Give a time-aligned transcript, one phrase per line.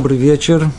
[0.00, 0.70] добрый вечер.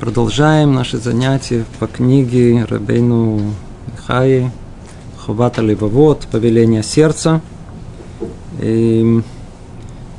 [0.00, 3.52] Продолжаем наши занятия по книге Рабейну
[3.92, 4.50] Михаи
[5.16, 7.40] Ховата Левовод, Повеление сердца.
[8.60, 9.22] И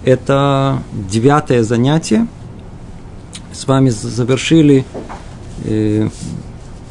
[0.05, 2.25] это девятое занятие.
[3.51, 4.85] С вами завершили
[5.65, 6.07] э,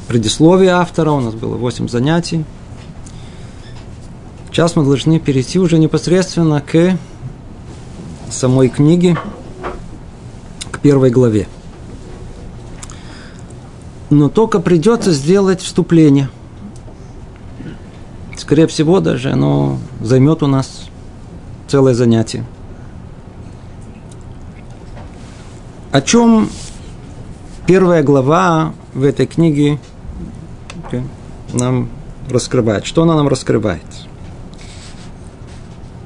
[0.09, 2.45] предисловие автора, у нас было восемь занятий.
[4.51, 6.99] Сейчас мы должны перейти уже непосредственно к
[8.31, 9.17] самой книге,
[10.85, 11.49] первой главе.
[14.11, 16.29] Но только придется сделать вступление.
[18.37, 20.91] Скорее всего, даже оно займет у нас
[21.69, 22.45] целое занятие.
[25.91, 26.51] О чем
[27.67, 29.79] первая глава в этой книге
[31.55, 31.89] нам
[32.29, 32.85] раскрывает?
[32.85, 33.94] Что она нам раскрывает?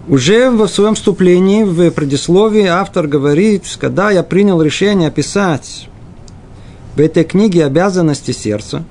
[0.08, 5.86] Уже в своем вступлении, в предисловии, автор говорит, когда я принял решение описать
[6.96, 8.84] в этой книге обязанности сердца,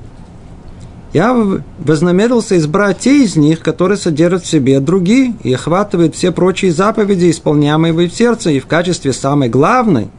[1.14, 1.36] я
[1.80, 7.32] вознамерился избрать те из них, которые содержат в себе другие и охватывают все прочие заповеди,
[7.32, 10.10] исполняемые в сердце, и в качестве самой главной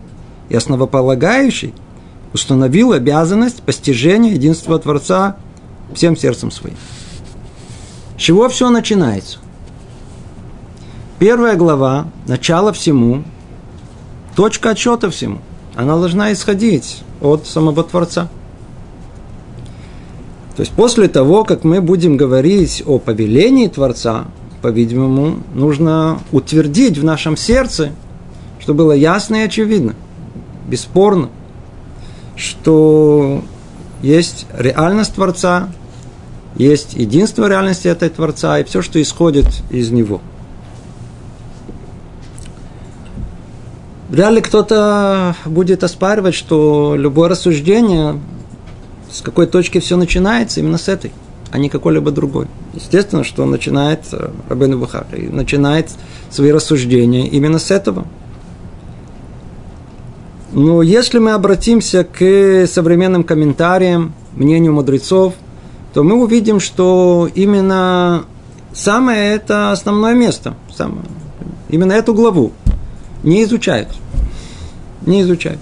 [0.49, 1.75] и основополагающей
[2.33, 5.37] установил обязанность постижения единства Творца
[5.95, 6.77] всем сердцем своим.
[8.17, 9.39] С чего все начинается?
[11.19, 13.25] Первая глава, начало всему,
[14.37, 15.39] точка отчета всему,
[15.75, 18.29] она должна исходить от самого Творца.
[20.55, 24.27] То есть после того, как мы будем говорить о повелении Творца,
[24.63, 27.91] по-видимому, нужно утвердить в нашем сердце,
[28.61, 29.97] что было ясно и очевидно,
[30.69, 31.31] бесспорно,
[32.37, 33.43] что
[34.03, 35.69] есть реальность Творца,
[36.55, 40.21] есть единство реальности этой Творца и все, что исходит из Него–
[44.09, 48.19] Вряд ли кто-то будет оспаривать, что любое рассуждение,
[49.11, 51.13] с какой точки все начинается, именно с этой,
[51.51, 52.47] а не какой-либо другой.
[52.73, 55.91] Естественно, что начинает, э, Рабин Бухар, начинает
[56.31, 58.07] свои рассуждения именно с этого.
[60.53, 65.35] Но если мы обратимся к современным комментариям, мнению мудрецов,
[65.93, 68.25] то мы увидим, что именно
[68.73, 71.03] самое это основное место, самое,
[71.69, 72.53] именно эту главу
[73.23, 73.89] не изучают.
[75.07, 75.61] Не изучают.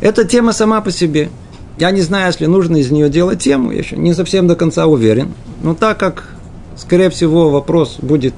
[0.00, 1.30] Эта тема сама по себе.
[1.78, 4.86] Я не знаю, если нужно из нее делать тему, я еще не совсем до конца
[4.86, 5.32] уверен.
[5.62, 6.34] Но так как,
[6.76, 8.34] скорее всего, вопрос будет,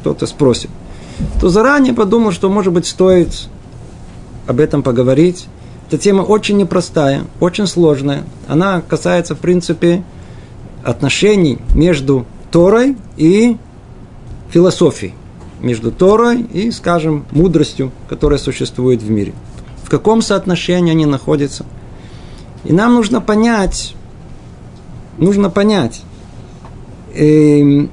[0.00, 0.70] кто-то спросит,
[1.40, 3.48] то заранее подумал, что, может быть, стоит
[4.46, 5.46] об этом поговорить.
[5.88, 8.24] Эта тема очень непростая, очень сложная.
[8.48, 10.02] Она касается, в принципе,
[10.82, 13.56] отношений между Торой и
[14.50, 15.14] философией
[15.62, 19.32] между Торой и, скажем, мудростью, которая существует в мире.
[19.82, 21.64] В каком соотношении они находятся.
[22.64, 23.94] И нам нужно понять,
[25.18, 26.02] нужно понять,
[27.14, 27.86] э,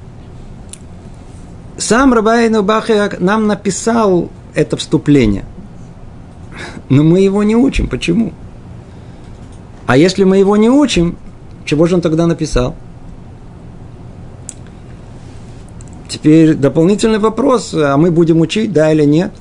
[1.76, 5.44] сам Рабайну Бахе нам написал это вступление,
[6.88, 7.88] но мы его не учим.
[7.88, 8.32] Почему?
[9.86, 11.16] А если мы его не учим,
[11.64, 12.76] чего же он тогда написал?
[16.22, 19.32] Теперь дополнительный вопрос, а мы будем учить, да или нет?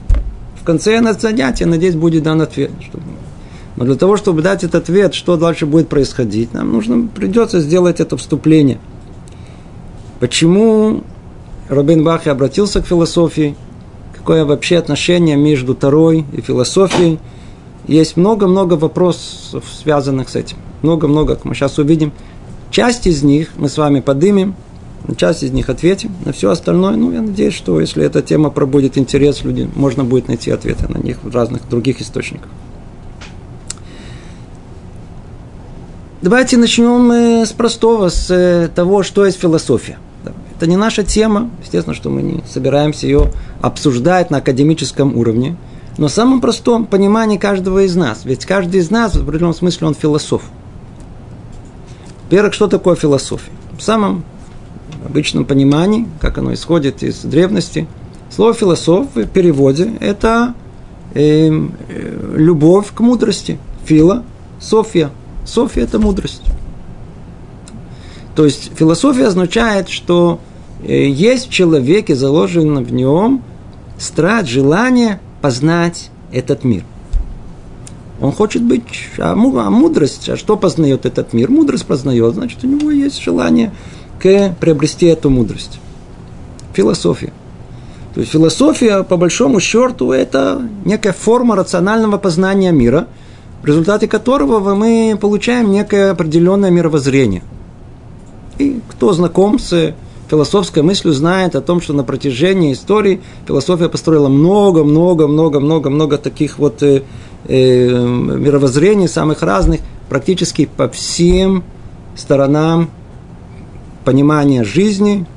[0.62, 2.72] В конце занятия, надеюсь, будет дан ответ.
[3.76, 8.00] Но для того, чтобы дать этот ответ, что дальше будет происходить, нам нужно, придется сделать
[8.00, 8.80] это вступление.
[10.22, 11.04] Почему
[11.68, 13.56] Робин Бахи обратился к философии?
[14.16, 17.20] Какое вообще отношение между Тарой и философией?
[17.88, 20.58] Есть много-много вопросов, связанных с этим.
[20.82, 22.14] Много-много, как мы сейчас увидим.
[22.72, 24.56] Часть из них мы с вами подымем–
[25.16, 28.98] часть из них ответим, на все остальное, ну, я надеюсь, что если эта тема пробудет
[28.98, 32.50] интерес людей, можно будет найти ответы на них в разных других источниках.
[36.22, 39.98] Давайте начнем э, с простого, с э, того, что есть философия.
[40.58, 43.32] Это не наша тема, естественно, что мы не собираемся ее
[43.62, 45.56] обсуждать на академическом уровне,
[45.98, 48.26] но в самом простом понимании каждого из нас.
[48.26, 50.42] Ведь каждый из нас, в определенном смысле, он философ.
[52.26, 53.52] Во-первых, что такое философия?
[53.78, 54.26] В самом
[55.06, 57.88] обычном понимании, как оно исходит из древности,
[58.30, 60.54] слово философ в переводе– это
[61.14, 63.60] э, э, любовь к мудрости.
[63.86, 64.24] Фила–
[64.60, 65.12] София.
[65.46, 66.44] София– это мудрость.
[68.36, 70.40] То есть философия означает, что
[70.84, 73.44] э, есть в человеке заложено в нем
[73.98, 76.84] страсть, желание познать этот мир.
[78.22, 78.84] Он хочет быть,
[79.18, 81.50] а, а мудрость, а что познает этот мир?
[81.50, 83.72] Мудрость познает, значит, у него есть желание
[84.20, 85.80] к приобрести эту мудрость.
[86.74, 87.34] Философия.
[88.14, 93.08] То есть философия, по большому счету, это некая форма рационального познания мира,
[93.62, 97.44] в результате которого мы получаем некое определенное мировоззрение.
[98.58, 99.94] И кто знаком с
[100.30, 107.04] философской мыслью, знает о том, что на протяжении истории философия построила много-много-много-много-много таких вот э,
[107.48, 111.64] э, мировоззрений самых разных, практически по всем
[112.16, 112.90] сторонам
[114.10, 115.28] понимания жизни,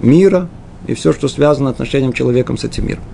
[0.00, 0.48] мира,
[0.88, 3.04] и все, что связано отношением человеком с этим миром.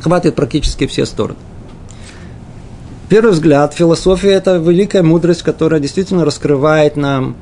[0.00, 1.38] Хватит практически все стороны.
[3.10, 7.36] Первый взгляд, философия– это великая мудрость, которая действительно раскрывает нам,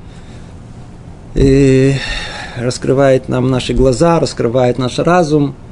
[1.37, 1.95] и
[2.57, 5.55] раскрывает нам наши глаза, раскрывает наш разум–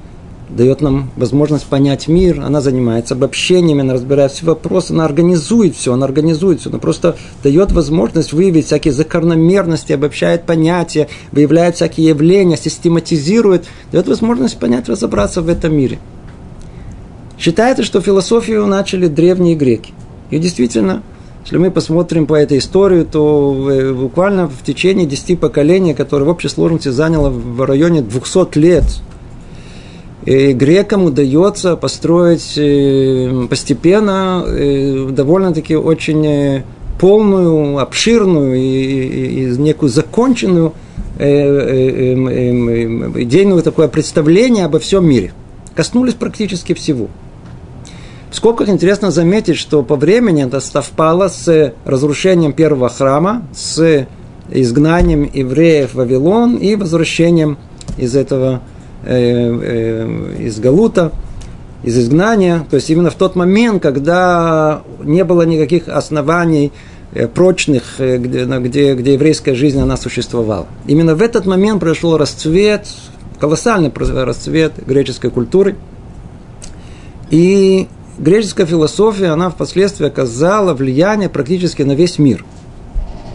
[0.49, 5.93] дает нам возможность понять мир, она занимается обобщениями, она разбирает все вопросы, она организует все,
[5.93, 12.57] она организует все, она просто дает возможность выявить всякие закономерности, обобщает понятия, выявляет всякие явления,
[12.57, 15.99] систематизирует, дает возможность понять, разобраться в этом мире.
[17.39, 19.93] Считается, что философию начали древние греки.
[20.31, 21.03] И действительно,
[21.45, 26.29] если мы посмотрим по этой истории, то э, буквально в течение 10 поколений, которое в
[26.29, 28.85] общей сложности заняло в районе 200 лет–
[30.25, 36.63] и грекам удается построить э, постепенно э, довольно-таки очень э,
[36.99, 40.73] полную, обширную и, некую законченную
[43.17, 45.33] идейное такое представление обо всем мире.
[45.77, 47.09] Коснулись практически всего.
[48.33, 54.09] Скобках интересно заметить, что по времени это совпало с разрушением первого храма, с
[54.51, 57.59] изгнанием евреев в Вавилон и возвращением
[57.97, 58.74] из этого э,
[59.07, 61.13] из Галута,
[61.83, 66.73] из изгнания, то есть именно в тот момент, когда не было никаких оснований
[67.13, 70.67] э, прочных, где, где, где еврейская жизнь она существовала.
[70.87, 72.87] Именно в этот момент произошел расцвет,
[73.39, 75.77] колоссальный расцвет греческой культуры.
[77.29, 82.45] И греческая философия, она впоследствии оказала влияние практически на весь мир.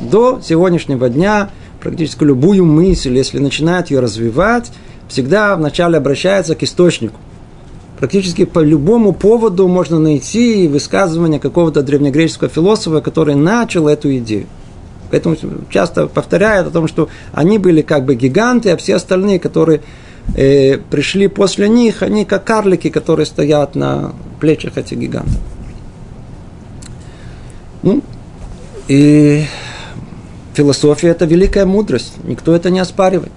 [0.02, 1.50] До сегодняшнего дня
[1.82, 4.72] практически любую мысль, если начинает ее развивать,
[5.10, 7.20] всегда вначале обращается к источнику.
[8.00, 14.46] Практически по любому поводу можно найти высказывание какого-то древнегреческого философа, который начал эту идею.
[15.12, 15.36] Поэтому
[15.70, 19.82] часто повторяют о том, что они были как бы гиганты, а все остальные, которые
[20.36, 25.42] э, пришли после них, они как карлики, которые стоят на плечах этих гигантов.
[27.82, 28.02] Ну,
[28.88, 29.46] и
[30.54, 33.32] философия– это великая мудрость, никто это не оспаривает.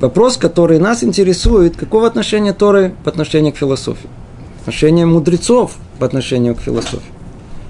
[0.00, 4.08] Вопрос, который нас интересует, какого отношения Торы по отношению к философии?
[4.60, 7.12] Отношение мудрецов по отношению к философии.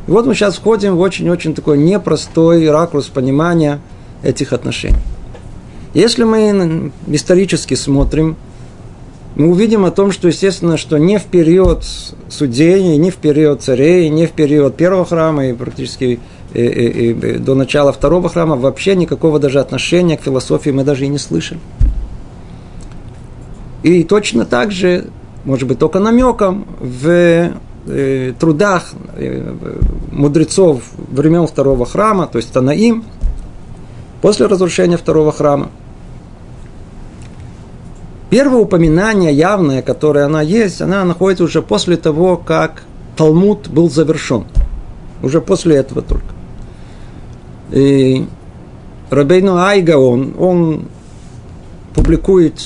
[0.08, 3.80] И вот мы сейчас входим в очень-очень такой непростой ракурс понимания
[4.24, 4.98] этих отношений.
[5.94, 8.36] Если мы исторически смотрим,
[9.36, 11.84] мы увидим о том, что, естественно, что не в период
[12.28, 16.18] судей, не в период царей, не в период первого храма и практически
[16.54, 21.04] и, и, и до начала второго храма вообще никакого даже отношения к философии мы даже
[21.04, 21.60] и не слышали.
[23.82, 25.06] И точно так же,
[25.44, 27.52] может быть, только намеком в
[27.86, 29.54] э, трудах э,
[30.10, 33.04] мудрецов времен второго храма, то есть Танаим,
[34.22, 35.70] после разрушения второго храма.
[38.28, 42.82] Первое упоминание явное, которое она есть, она находится уже после того, как
[43.16, 44.44] Талмуд был завершен.
[45.22, 46.26] Уже после этого только.
[47.70, 48.26] И
[49.10, 50.88] Рабейну Айга, он, он
[51.94, 52.60] публикует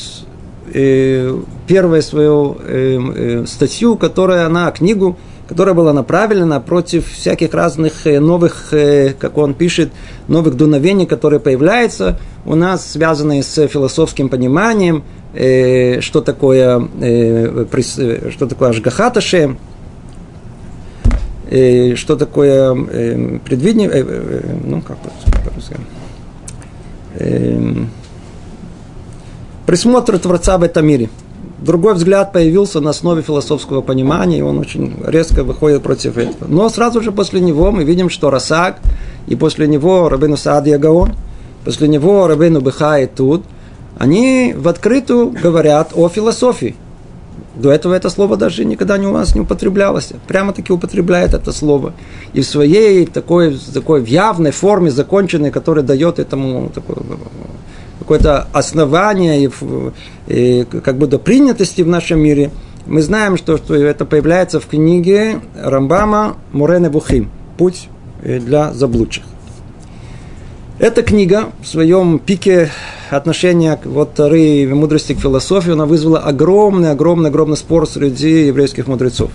[0.73, 5.17] первую свою э, э, статью, которая она, книгу,
[5.51, 9.91] которая была направлена против всяких разных э, новых, э, как он пишет,
[10.29, 15.03] новых дуновений, которые появляются у нас, связанные с философским пониманием,
[15.35, 19.57] э, что такое, э, э что такое Ашгахаташе,
[21.51, 25.77] э, что такое э, предвидение, э, э, ну как по-русски,
[27.19, 27.87] э,
[29.71, 31.09] присмотр Творца в этом мире.
[31.61, 36.49] Другой взгляд появился на основе философского понимания, и он очень резко выходит против этого.
[36.49, 38.79] Но сразу же после него мы видим, что Расак,
[39.29, 41.13] и после него Рабину Саадия Гаон,
[41.65, 43.45] после него Рабину Беха и Туд,
[43.97, 46.75] они в открытую говорят о философии.
[47.55, 50.13] До этого это слово даже никогда не у нас не употреблялось.
[50.27, 51.93] Прямо-таки употребляет это слово.
[52.33, 56.97] И в своей такой, такой в явной форме законченной, которая дает этому такой,
[58.11, 59.51] какое-то основание и,
[60.27, 62.51] и как бы до принятости в нашем мире,
[62.87, 67.89] мы знаем, что, что это появляется в книге Рамбама Мурене Бухим «Путь
[68.25, 69.23] для заблудших».
[70.81, 72.71] Эта книга в своем пике
[73.11, 78.89] отношение к вот Тары мудрости к философии, она вызвала огромный, огромный, огромный спор среди еврейских
[78.89, 79.31] мудрецов.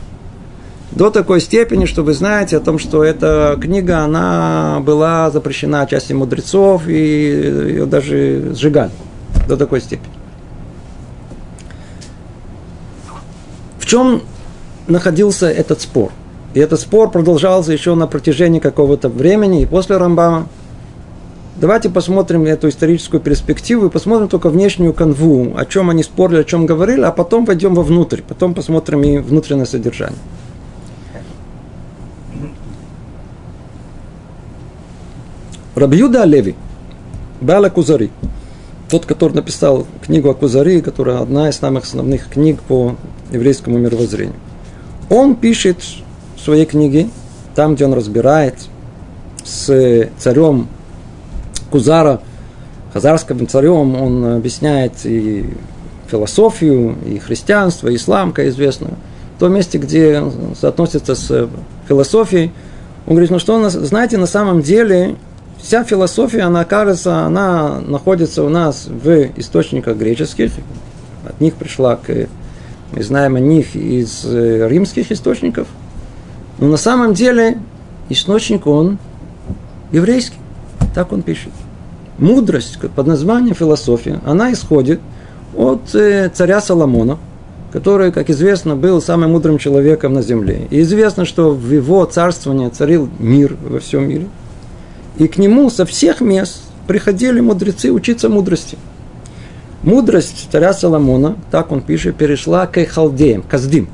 [0.95, 6.13] До такой степени, что вы знаете о том, что эта книга, она была запрещена части
[6.13, 8.91] мудрецов, и ее даже сжигали.
[9.45, 10.13] До такой степени.
[13.77, 14.21] В чем
[14.87, 16.11] находился этот спор?
[16.53, 20.47] И этот спор продолжался еще на протяжении какого-то времени, и после Рамбама.
[21.57, 26.43] Давайте посмотрим эту историческую перспективу и посмотрим только внешнюю канву, о чем они спорили, о
[26.45, 30.19] чем говорили, а потом войдем вовнутрь, потом посмотрим и внутреннее содержание.
[35.75, 36.55] Рабьюда Леви,
[37.41, 38.09] Бала Кузари,
[38.89, 42.95] тот, который написал книгу о Кузари, которая одна из самых основных книг по
[43.31, 44.35] еврейскому мировоззрению.
[45.09, 45.77] Он пишет
[46.37, 47.09] в своей книге,
[47.55, 48.55] там, где он разбирает
[49.43, 50.67] с царем
[51.71, 52.21] Кузара,
[52.93, 55.45] хазарским царем, он объясняет и
[56.07, 58.91] философию, и христианство, и ислам, как известно.
[59.35, 60.23] В том месте, где
[60.57, 61.49] соотносится с
[61.89, 62.53] философией,
[63.05, 65.17] он говорит, ну что, знаете, на самом деле
[65.65, 70.51] вся философия, она кажется, она находится у нас в источниках греческих,
[71.27, 72.27] от них пришла к,
[72.91, 75.67] мы знаем о них из э, римских источников,
[76.59, 77.57] но на самом деле
[78.09, 78.99] источник он
[79.91, 80.37] еврейский,
[80.93, 81.51] так он пишет.
[82.19, 84.99] Мудрость под названием философия, она исходит
[85.57, 87.17] от э, царя Соломона,
[87.73, 90.67] который, как известно, был самым мудрым человеком на земле.
[90.69, 94.27] И известно, что в его царствовании царил мир во всем мире–
[95.17, 98.77] и к нему со всех мест приходили мудрецы учиться мудрости.
[99.83, 103.87] Мудрость царя Соломона, так он пишет, перешла к халдеям, каздим.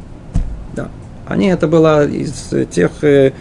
[0.75, 0.89] Да.
[1.27, 3.33] Они, это было из тех э,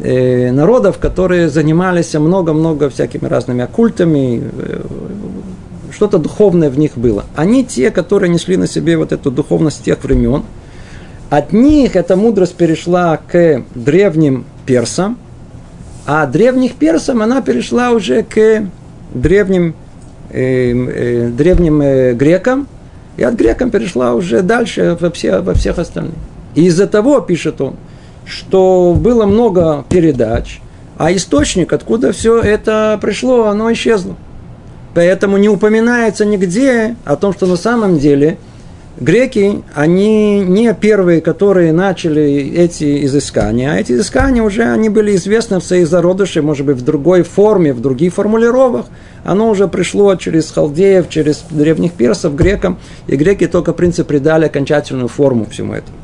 [0.00, 4.82] э, народов, которые занимались много-много всякими разными оккультами, э,
[5.92, 7.24] что-то духовное в них было.
[7.36, 10.44] Они те, которые несли на себе вот эту духовность тех времен.
[11.30, 15.18] От них эта мудрость перешла к древним персам–
[16.08, 18.64] а древних персам она перешла уже к
[19.12, 19.74] древним,
[20.30, 22.66] э, э, древним э, грекам,
[23.18, 26.14] и от грекам перешла уже дальше во, все, во всех остальных.
[26.54, 27.76] И из-за того, пишет он,
[28.24, 30.62] что было много передач,
[30.96, 34.16] а источник, откуда все это пришло, оно исчезло.
[34.94, 38.38] Поэтому не упоминается нигде о том, что на самом деле–
[39.00, 45.60] греки, они не первые, которые начали эти изыскания, а эти изыскания уже они были известны
[45.60, 48.86] в своей зародыше, может быть, в другой форме, в других формулировках.
[49.24, 54.46] Оно уже пришло через халдеев, через древних персов, грекам, и греки только, в принципе, придали
[54.46, 55.96] окончательную форму всему этому.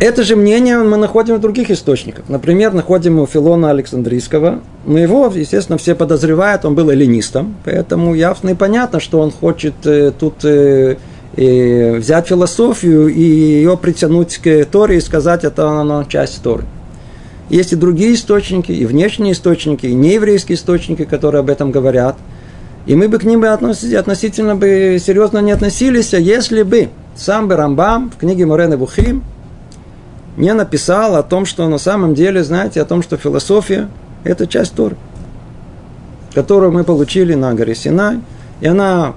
[0.00, 2.24] Это же мнение мы находим в других источниках.
[2.28, 4.60] Например, находим у Филона Александрийского.
[4.86, 7.56] Но его, естественно, все подозревают, он был эллинистом.
[7.64, 10.98] Поэтому ясно и понятно, что он хочет э, тут э,
[11.36, 16.62] э, взять философию и ее притянуть к Торе и сказать, это она часть Торы.
[17.50, 22.16] Есть и другие источники, и внешние источники, и нееврейские источники, которые об этом говорят.
[22.86, 27.56] И мы бы к ним бы относительно бы серьезно не относились, если бы сам бы
[27.56, 29.24] Рамбам в книге Морены Бухим
[30.38, 33.88] не написал о том, что на самом деле, знаете, о том, что философия–
[34.24, 34.96] это часть Торы,
[36.32, 38.20] которую мы получили на горе Синай,
[38.60, 39.14] и она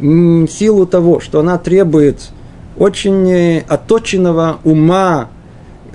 [0.00, 2.30] в силу того, что она требует
[2.78, 5.28] очень э, отточенного ума,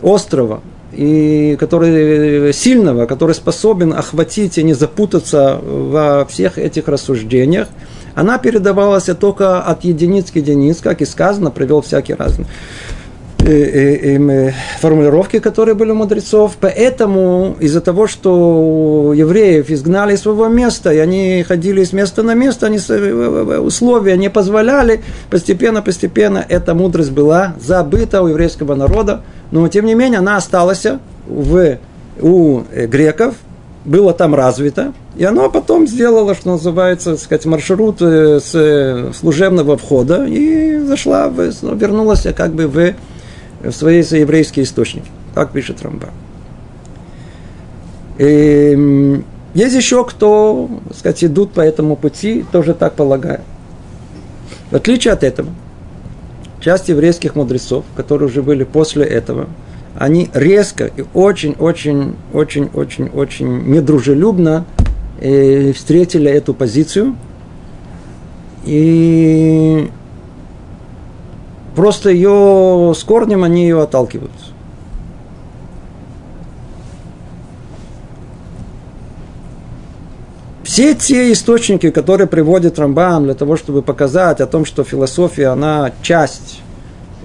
[0.03, 7.69] острого, и который сильного, который способен охватить и не запутаться во всех этих рассуждениях,
[8.13, 13.04] она передавалась только от единиц к единиц, как и сказано, привел всякие разные Э, э,
[13.04, 13.04] э,
[14.79, 16.57] формулировки, которые были у мудрецов.
[16.59, 22.33] Поэтому из-за того, что евреев изгнали из своего места, и они ходили с места на
[22.33, 22.77] место, они,
[23.59, 29.21] условия не позволяли, постепенно-постепенно эта мудрость была забыта у еврейского народа,
[29.51, 30.85] но тем не менее она осталась
[31.27, 31.77] в,
[32.19, 33.35] у греков,
[33.85, 40.25] было там развито, и оно потом сделало, что называется, так сказать, маршрут с служебного входа
[40.25, 42.95] и зашла, вернулась как бы в
[43.69, 45.07] в свои еврейские источники.
[45.33, 46.09] Так пишет Рамба.
[48.17, 53.41] И эм, есть еще кто, так сказать, идут по этому пути, тоже так полагаю.
[54.71, 55.49] В отличие от этого,
[56.59, 59.47] часть еврейских мудрецов, которые уже были после этого,
[59.97, 64.65] они резко и очень-очень-очень-очень-очень недружелюбно
[65.21, 67.15] э, встретили эту позицию.
[68.65, 69.89] И
[71.75, 74.31] Просто ее с корнем они ее отталкивают.
[80.63, 85.91] Все те источники, которые приводит Рамбам для того, чтобы показать о том, что философия, она
[86.01, 86.61] часть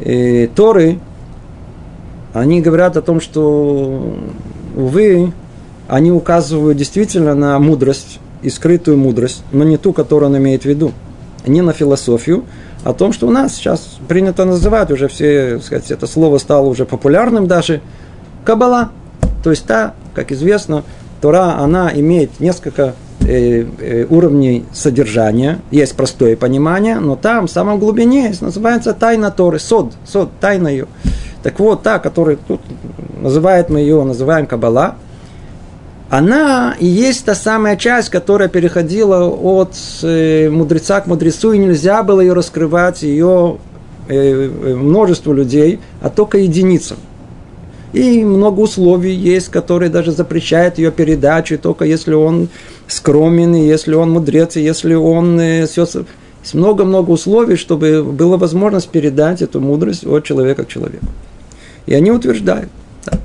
[0.00, 0.98] э, Торы,
[2.32, 4.14] они говорят о том, что,
[4.76, 5.32] увы,
[5.88, 10.66] они указывают действительно на мудрость и скрытую мудрость, но не ту, которую он имеет в
[10.66, 10.92] виду,
[11.46, 12.44] не на философию,
[12.84, 16.86] о том, что у нас сейчас принято называть уже все, сказать, это слово стало уже
[16.86, 17.80] популярным даже,
[18.44, 18.90] кабала.
[19.42, 20.84] То есть та, как известно,
[21.20, 27.78] Тора, она имеет несколько э, э, уровней содержания, есть простое понимание, но там в самом
[27.78, 30.86] глубине называется тайна Торы, сод, сод, тайна ее.
[31.42, 32.60] Так вот, та, которая тут
[33.20, 34.96] называет мы ее, называем Кабала,
[36.10, 42.02] она и есть та самая часть, которая переходила от э, мудреца к мудрецу, и нельзя
[42.02, 43.58] было ее раскрывать, ее
[44.08, 46.96] э, э, множеству людей, а только единицам.
[47.92, 52.48] И много условий есть, которые даже запрещают ее передачу, только если он
[52.88, 55.40] скромен, если он мудрец, если он.
[55.40, 61.06] Есть много-много условий, чтобы была возможность передать эту мудрость от человека к человеку.
[61.86, 62.70] И они утверждают.
[63.04, 63.18] Да.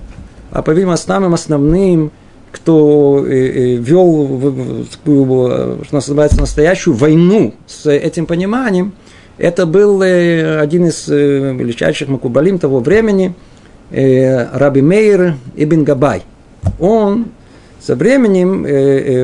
[0.52, 2.12] А по видимому, самым основным
[2.56, 8.94] кто э, э, вел, что называется, настоящую войну с этим пониманием,
[9.38, 13.34] это был э, один из величайших макубалим того времени,
[13.92, 16.24] Раби Мейер Ибн Габай.
[16.80, 17.26] Он
[17.80, 18.64] со временем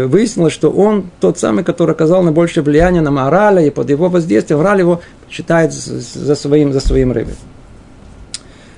[0.07, 4.59] выяснилось, что он тот самый, который оказал наибольшее влияние на Мараля, и под его воздействием
[4.59, 7.33] Мораль его считает за своим, за своим рыбой.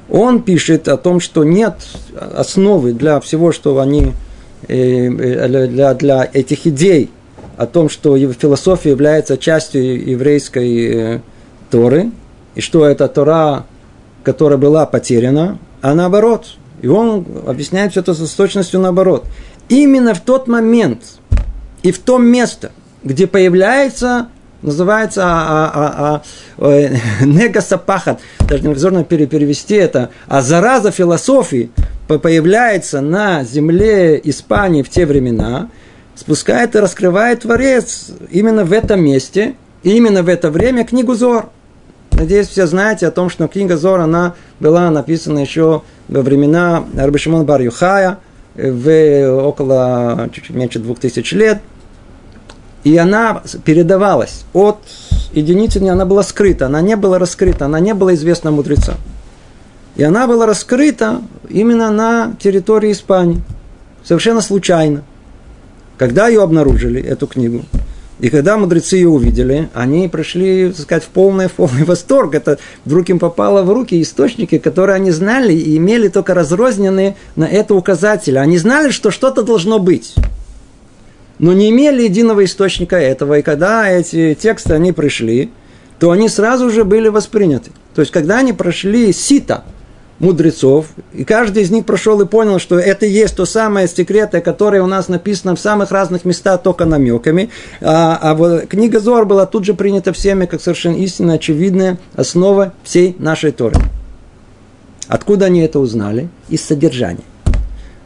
[0.10, 1.76] Он пишет о том, что нет
[2.16, 4.14] основы для всего, что они
[4.68, 7.10] для, для этих идей
[7.58, 11.20] о том, что философия является частью еврейской э,
[11.70, 12.12] Торы,
[12.56, 13.66] и что это Тора,
[14.24, 16.56] которая была потеряна, а наоборот.
[16.82, 19.26] И он объясняет все это с точностью наоборот.
[19.70, 21.02] Именно в тот момент
[21.82, 22.72] и в том место,
[23.04, 24.28] где появляется
[24.64, 26.22] называется а, а,
[26.58, 26.90] а,
[27.26, 31.70] негасапахат, даже невозможно перевести это, а зараза философии
[32.08, 35.70] появляется на земле Испании в те времена,
[36.16, 41.50] спускает и раскрывает Творец именно в этом месте, именно в это время книгу Зор.
[42.12, 47.46] Надеюсь, все знаете о том, что книга Зор, она была написана еще во времена Рабишимон
[47.46, 48.20] Бар Юхая,
[48.56, 51.60] в около чуть меньше двух тысяч лет–
[52.84, 54.80] и она передавалась от
[55.34, 58.96] единицы, она была скрыта, она не была раскрыта, она не была известна мудрецам.
[59.96, 63.42] И она была раскрыта именно на территории Испании,
[64.04, 65.04] совершенно случайно.
[65.98, 67.64] Когда ее обнаружили, эту книгу,
[68.20, 72.36] и когда мудрецы ее увидели, они пришли, так сказать, в полный, в полный восторг.
[72.36, 77.46] Это вдруг им попало в руки источники, которые они знали и имели только разрозненные на
[77.46, 78.38] это указатели.
[78.38, 80.16] Они знали, что что-то должно быть
[81.40, 83.40] но не имели единого источника этого.
[83.40, 85.52] И когда эти тексты, они пришли,
[86.00, 87.72] то они сразу же были восприняты.
[87.96, 89.64] То есть, когда они прошли сито
[90.20, 94.42] мудрецов, и каждый из них прошел и понял, что это и есть то самое секретное,
[94.42, 97.50] которое у нас написано в самых разных местах только намеками,
[97.82, 102.74] а, а вот книга Зор была тут же принята всеми, как совершенно истинно очевидная основа
[102.84, 103.76] всей нашей Торы.
[105.08, 106.30] Откуда они это узнали?
[106.50, 107.24] Из содержания.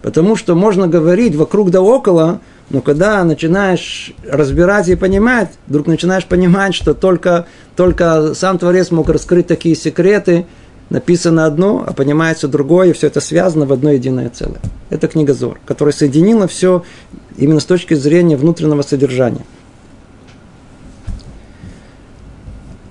[0.02, 6.26] Потому что можно говорить вокруг да около, но когда начинаешь разбирать и понимать, вдруг начинаешь
[6.26, 10.46] понимать, что только, только сам Творец мог раскрыть такие секреты,
[10.90, 14.60] написано одно, а понимается другое, и все это связано в одно единое целое.
[14.90, 16.84] Это книга Зор, которая соединила все
[17.38, 19.46] именно с точки зрения внутреннего содержания.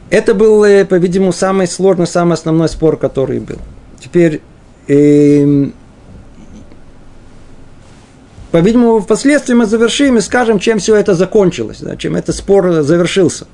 [0.09, 3.59] Это был, э, по-видимому, самый сложный, самый основной спор, который был.
[3.99, 4.41] Теперь
[4.89, 5.71] э,
[8.57, 13.47] по-видимому, впоследствии мы завершим и скажем, чем все это закончилось, да, чем этот спор завершился.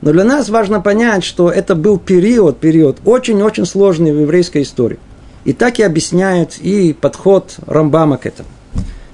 [0.00, 4.98] Но для нас важно понять, что это был период, период очень-очень сложный в еврейской истории.
[5.44, 8.48] И так и объясняет и подход Рамбама к этому.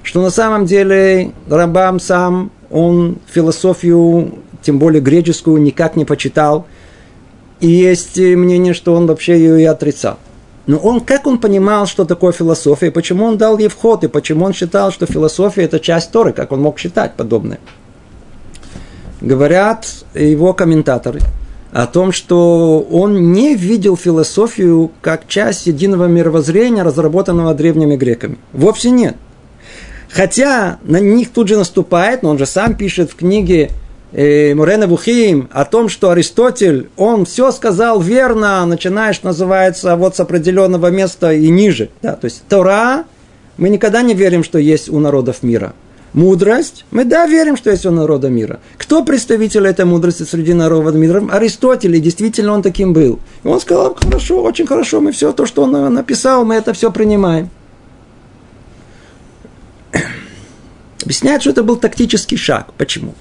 [0.03, 6.65] Что на самом деле Рамбам сам, он философию, тем более греческую, никак не почитал.
[7.59, 10.17] И есть мнение, что он вообще ее и отрицал.
[10.67, 14.45] Но он, как он понимал, что такое философия, почему он дал ей вход, и почему
[14.45, 17.59] он считал, что философия– это часть Торы, как он мог считать подобное.
[19.21, 21.21] Говорят его комментаторы
[21.71, 28.37] о том, что он не видел философию как часть единого мировоззрения, разработанного древними греками.
[28.53, 29.17] Вовсе нет.
[30.09, 33.71] Хотя на них тут же наступает, но он же сам пишет в книге
[34.15, 40.87] Мурена Бухим о том, что Аристотель, он все сказал верно, начинаешь, называется, вот с определенного
[40.87, 41.89] места и ниже.
[42.01, 43.03] Да, то есть Тора,
[43.57, 45.73] мы никогда не верим, что есть у народов мира.
[46.15, 48.59] мудрость, мы да, верим, что есть у народа мира.
[48.77, 51.23] Кто представитель этой мудрости среди народа мира?
[51.29, 53.19] Аристотель, и действительно он таким был.
[53.43, 56.91] И он сказал, хорошо, очень хорошо, мы все то, что он написал, мы это все
[56.91, 57.49] принимаем.
[61.03, 62.73] Объясняет, что это был тактический шаг.
[62.77, 63.13] Почему?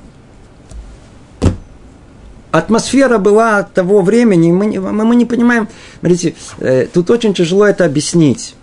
[2.55, 5.67] Атмосфера была того времени, мы, не, мы не понимаем,
[5.99, 8.55] смотрите, э, тут очень тяжело это объяснить.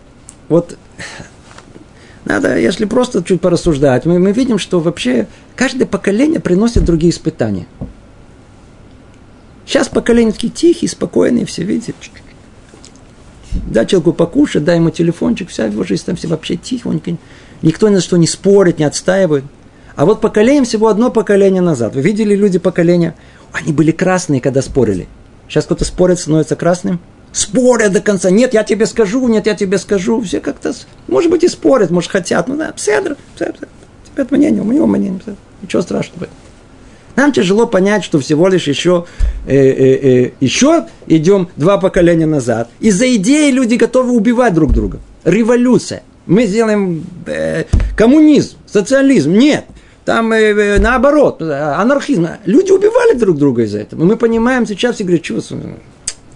[0.47, 0.77] Вот
[2.25, 5.27] надо, если просто чуть порассуждать, мы, мы видим, что вообще
[5.57, 7.67] каждое поколение приносит другие испытания.
[9.65, 11.93] Сейчас поколение такие тихие, спокойные, все видите.
[13.51, 17.17] Дай человеку покушать, дай ему телефончик, вся его жизнь там все вообще тихонько.
[17.61, 19.43] Никто ни на что не спорит, не отстаивает.
[19.97, 21.93] А вот поколением всего одно поколение назад.
[21.93, 23.15] Вы видели люди поколения?
[23.53, 25.07] Они были красные, когда спорили.
[25.47, 26.99] Сейчас кто-то спорит, становится красным–
[27.31, 28.29] спорят до конца.
[28.29, 30.21] Нет, я тебе скажу, нет, я тебе скажу.
[30.21, 30.73] Все как-то,
[31.07, 32.47] может быть, и спорят, может, хотят.
[32.47, 33.67] Ну да, пседр, пседр.
[34.05, 35.19] Тебе это мнение, у него мнение.
[35.61, 36.27] Ничего страшного.
[37.15, 39.05] Нам тяжело понять, что всего лишь еще,
[39.45, 42.69] э, э, э, еще идем два поколения назад.
[42.79, 44.99] Из-за идеи люди готовы убивать друг друга.
[45.25, 46.03] Революция.
[46.25, 47.65] Мы сделаем э,
[47.97, 49.33] коммунизм, социализм.
[49.33, 49.65] Нет.
[50.05, 52.27] Там э, э наоборот, анархизм.
[52.45, 54.03] Люди убивали друг друга из-за этого.
[54.03, 55.41] Мы понимаем сейчас и говорим, что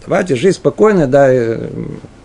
[0.05, 1.59] Давайте, жизнь спокойная, дай,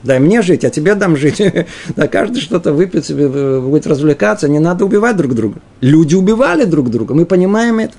[0.03, 1.41] дай мне жить, а тебе дам жить.
[1.97, 5.61] да, каждый что-то выпьет себе, будет развлекаться, не надо убивать друг друга.
[5.81, 7.95] Люди убивали друг друга, мы понимаем это.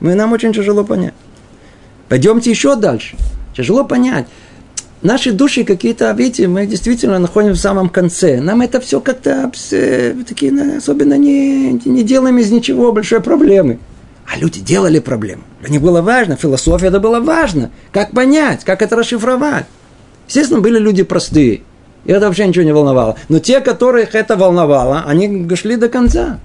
[0.00, 1.12] Мы, нам очень тяжело понять.
[2.08, 3.16] Пойдемте еще дальше.
[3.54, 4.26] Тяжело понять.
[5.02, 8.40] Наши души какие-то, видите, мы действительно находимся в самом конце.
[8.40, 9.50] Нам это все как-то
[10.26, 13.78] такие, особенно не, не делаем из ничего большой проблемы.
[14.26, 15.44] А люди делали проблему.
[15.60, 17.70] Для них было важно, философия это было важно.
[17.92, 19.66] Как понять, как это расшифровать.
[20.26, 21.62] Естественно, были люди простые.
[22.04, 23.16] И это вообще ничего не волновало.
[23.28, 26.40] Но те, которых это волновало, они шли до конца.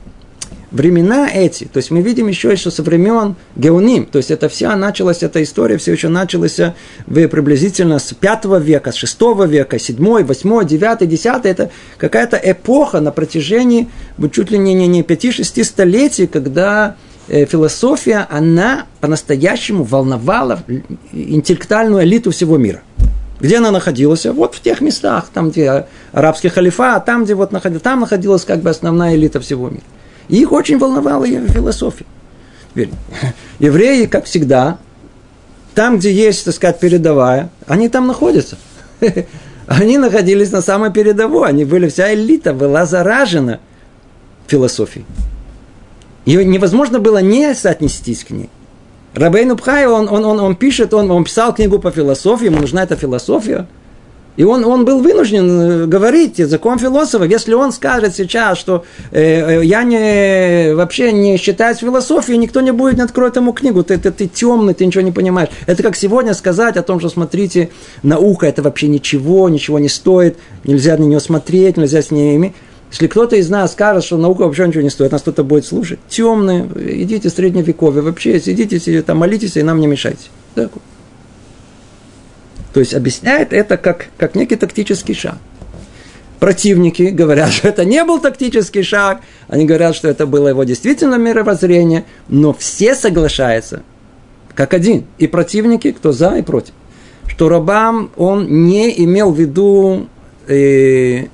[0.73, 4.75] Времена эти, то есть мы видим еще, еще со времен Геоним, то есть это вся
[4.75, 6.59] началась, эта история все еще началась
[7.07, 12.99] в, приблизительно с 5 века, с 6 века, 7, 8, 9, 10, это какая-то эпоха
[12.99, 13.89] на протяжении
[14.31, 16.97] чуть ли не, не, не 5-6 столетий, когда
[17.29, 20.59] Э, философия, она по-настоящему волновала
[21.13, 22.81] интеллектуальную элиту всего мира.
[23.39, 24.25] Где она находилась?
[24.25, 28.59] Вот в тех местах, там, где арабский халифат, там, где вот находилась, там находилась как
[28.59, 29.83] бы основная элита всего мира.
[30.29, 32.05] И их очень волновала философия.
[32.71, 32.89] Теперь,
[33.59, 34.77] евреи, как всегда,
[35.75, 38.57] там, где есть, так сказать, передовая, они там находятся.
[39.65, 43.62] Они находились на самой передовой, они были, вся элита была заражена
[44.45, 45.05] философией.
[46.25, 48.49] Ее невозможно было не соотнестись к ней.
[49.13, 52.83] Рабейну Пхай, он, он, он, он пишет, он, он писал книгу по философии, ему нужна
[52.83, 53.67] эта философия.
[54.35, 57.25] И он, он был вынужден э, говорить языком философа.
[57.25, 62.71] Если он скажет сейчас, что э, э, я не, вообще не считаюсь философией, никто не
[62.71, 63.83] будет, не откроет ему книгу.
[63.83, 65.49] Ты, ты, ты темный, ты ничего не понимаешь.
[65.67, 67.69] Это как сегодня сказать о том, что смотрите,
[68.01, 72.53] наука это вообще ничего, ничего не стоит, нельзя на нее смотреть, нельзя с ней иметь.
[72.91, 75.99] Если кто-то из нас скажет, что наука вообще ничего не стоит, нас кто-то будет слушать,
[76.09, 80.29] темные, идите в средневековье, вообще сидите, там молитесь и нам не мешайте.
[80.53, 80.71] Так.
[82.73, 85.38] То есть объясняет это как, как некий тактический шаг.
[86.39, 91.15] Противники говорят, что это не был тактический шаг, они говорят, что это было его действительно
[91.15, 93.83] мировоззрение, но все соглашаются,
[94.53, 96.73] как один, и противники, кто за и против,
[97.27, 100.09] что Рабам, он не имел в виду
[100.47, 101.27] э,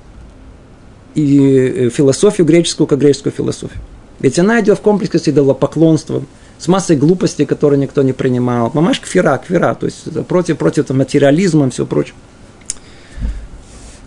[1.14, 3.80] и э, философию греческую как греческую философию.
[4.20, 6.26] Ведь она идет в комплексе с идолопоклонством,
[6.60, 8.70] с массой глупостей, которые никто не принимал.
[8.74, 12.14] Мамаш кфира, кфира, то есть против, против материализма и все прочее.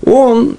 [0.05, 0.57] Он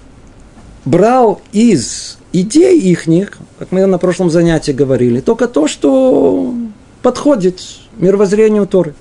[0.84, 6.54] брал из идей ихних, как мы на прошлом занятии говорили, только то, что
[7.02, 7.62] подходит
[7.96, 8.94] мировоззрению Торы.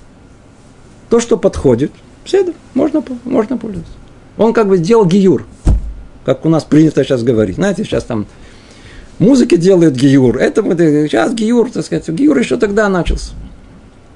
[1.10, 1.91] То, что подходит,
[2.23, 3.93] все, можно, можно пользоваться.
[4.38, 5.45] Он как бы сделал гиюр–
[6.25, 7.56] как у нас принято сейчас говорить.
[7.56, 8.25] Знаете, сейчас там
[9.23, 10.38] музыки делают гиюр.
[10.38, 13.33] Это мы сейчас гиюр, так сказать, гиюр еще тогда начался.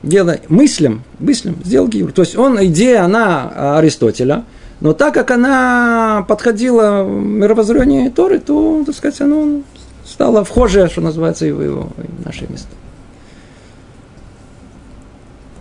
[0.03, 2.11] Делай мыслям, мыслям, сделал гиюр.
[2.11, 4.43] То есть он, идея, она Аристотеля,
[4.79, 9.61] но так как она подходила в мировоззрению Торы, то, так сказать, оно
[10.05, 12.69] стало вхожее, что называется, его, его, в наши места.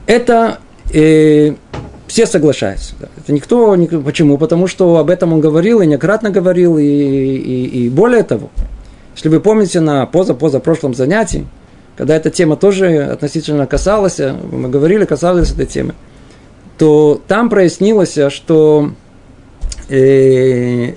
[0.06, 0.58] Это
[0.92, 1.54] э,
[2.06, 2.94] все соглашаются.
[3.16, 4.38] Это никто, никто, почему?
[4.38, 8.50] Потому что об этом он говорил и неоднократно говорил, и, и, и более того,
[9.16, 11.46] если вы помните на поза-поза прошлом занятии,
[11.96, 15.94] когда эта тема тоже относительно касалась, мы говорили, касалась этой темы,
[16.76, 18.92] то там прояснилось, что
[19.88, 20.92] э,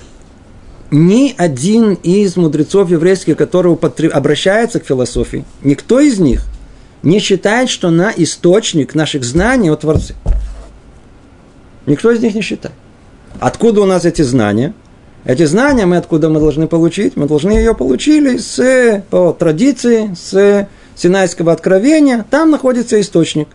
[0.91, 3.73] ни один из мудрецов еврейских, который
[4.09, 6.43] обращается к философии, никто из них
[7.03, 10.15] не считает, что на источник наших знаний о Творце.
[11.85, 12.75] Никто из них не считает.
[13.39, 14.73] Откуда у нас эти знания?
[15.25, 17.17] Эти знания мы откуда мы должны получить?
[17.17, 22.25] Мы должны ее получили с, по традиции, с Синайского откровения.
[22.29, 23.49] Там находится источник.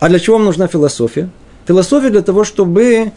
[0.00, 1.28] А для чего вам нужна философия?
[1.66, 3.12] Философия для того, чтобы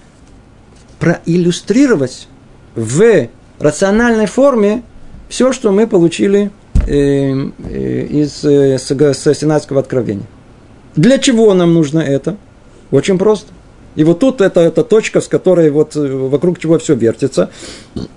[1.00, 2.28] проиллюстрировать
[2.76, 3.28] в
[3.60, 4.84] рациональной форме
[5.30, 6.52] все, что мы получили
[6.88, 10.26] э, э, из э, с, Синайского откровения.
[10.96, 12.38] Для чего нам нужно это?
[12.92, 13.52] Очень просто.
[13.96, 17.50] И вот тут это, это точка, с которой вот вокруг чего все вертится.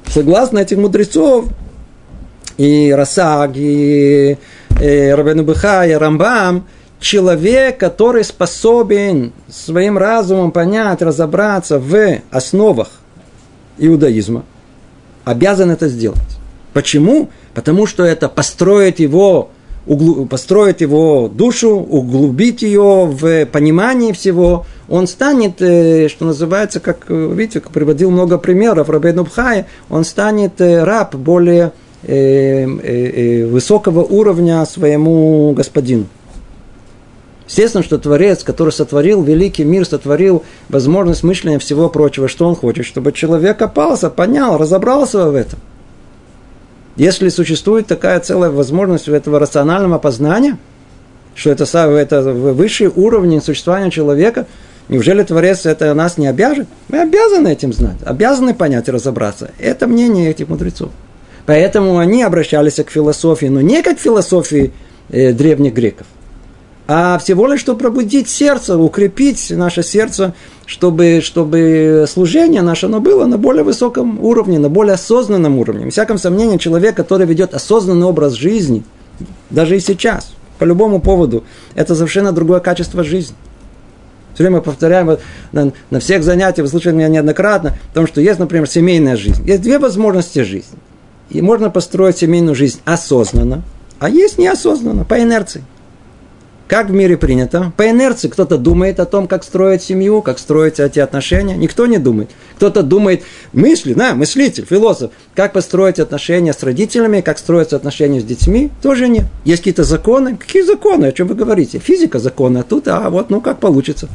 [0.07, 1.47] Согласно этих мудрецов,
[2.57, 4.39] и Расаг, и,
[4.81, 6.67] и Рабену Быха, и Рамбам,
[7.01, 12.89] человек, который способен своим разумом понять, разобраться в основах
[13.79, 14.45] иудаизма,
[15.25, 16.21] обязан это сделать.
[16.73, 17.31] Почему?
[17.55, 19.51] Потому что это построит его,
[19.87, 24.67] углу, построит его душу, углубит ее в понимании всего.
[24.89, 30.61] Он станет, э, что называется, как, видите, как приводил много примеров Рабейну Бхая, он станет
[30.61, 31.73] э, раб более
[32.03, 36.07] э, высокого уровня своему господину.
[37.49, 42.85] Естественно, что Творец, который сотворил великий мир, сотворил возможность мышления всего прочего, что он хочет,
[42.87, 45.61] чтобы человек опался, понял, разобрался в этом.
[46.97, 50.59] Если существует такая целая возможность этого рационального познания,
[51.35, 54.47] что это, это высший уровень существования человека,
[54.89, 56.67] неужели Творец это нас не обяжет?
[56.89, 59.51] Мы обязаны этим знать, обязаны понять и разобраться.
[59.59, 60.91] Это мнение этих мудрецов.
[61.45, 64.73] Поэтому они обращались к философии, но не как к философии
[65.11, 66.07] э, древних греков,
[66.89, 70.35] а всего лишь, чтобы пробудить сердце, укрепить наше сердце,
[70.67, 75.87] чтобы, чтобы служение наше оно было на более высоком уровне, на более осознанном уровне.
[75.87, 78.85] В всяком сомнении, человек, который ведет осознанный образ жизни,
[79.51, 81.45] даже и сейчас, по любому поводу,
[81.75, 83.37] это совершенно другое качество жизни.
[84.35, 85.17] Все время повторяем
[85.53, 89.43] на, на всех занятиях, вы слышали меня неоднократно, потому что есть, например, семейная жизнь.
[89.47, 90.79] Есть две возможности жизни.
[91.31, 93.63] И можно построить семейную жизнь осознанно,
[93.99, 95.65] а есть неосознанно, по инерции.
[96.69, 97.73] Как в мире принято?
[97.77, 101.57] По инерции кто-то думает о том, как строить семью, как строить эти отношения.
[101.57, 102.31] Никто не думает.
[102.57, 108.25] Кто-то думает, мысли, да, мыслитель, философ, как построить отношения с родителями, как строятся отношения с
[108.25, 109.27] детьми, тоже нет.
[109.45, 110.37] Есть какие-то законы.
[110.37, 111.07] Какие законы?
[111.07, 111.79] О чем вы говорите?
[111.79, 114.09] Физика законы, а тут, а вот, ну как получится.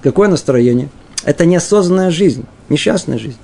[0.00, 0.90] Какое настроение?
[1.24, 3.38] Это неосознанная жизнь, несчастная жизнь.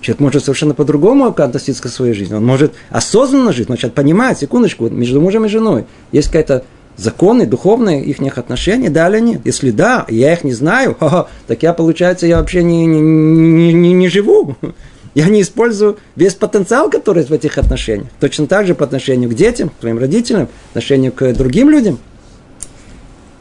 [0.00, 2.34] Человек может совершенно по-другому относиться к своей жизни.
[2.34, 6.64] Он может осознанно жить, начать понимать, секундочку, между мужем и женой есть какая-то
[6.96, 9.40] законы, духовные их отношения, да или нет?
[9.44, 13.72] Если да, я их не знаю, ха-ха, так я, получается, я вообще не, не, не,
[13.72, 14.56] не, не живу.
[15.12, 18.06] Я не использую весь потенциал, который в этих отношениях.
[18.20, 21.98] Точно так же по отношению к детям, к своим родителям, по отношению к другим людям,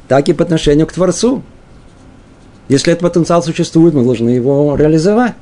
[0.08, 1.43] так и по отношению к Творцу.
[2.69, 5.34] Если этот потенциал существует, мы должны его реализовать.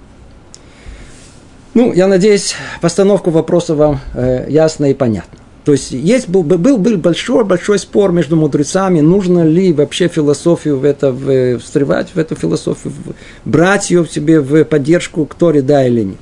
[1.78, 5.38] Ну, я надеюсь, постановку вопроса вам э, ясно и понятно.
[5.64, 10.80] То есть есть, был, был, был большой, большой спор между мудрецами, нужно ли вообще философию
[10.80, 13.14] в это в, встревать, в эту философию, в,
[13.48, 16.18] брать ее в себе в поддержку к Торе, да или нет.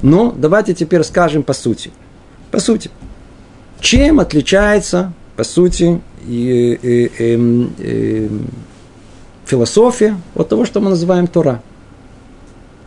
[0.00, 1.90] Но давайте теперь скажем по сути.
[2.50, 2.90] По сути.
[3.80, 8.30] Чем отличается, по сути, и, и, и, и,
[9.44, 11.60] философия от того, что мы называем Тора?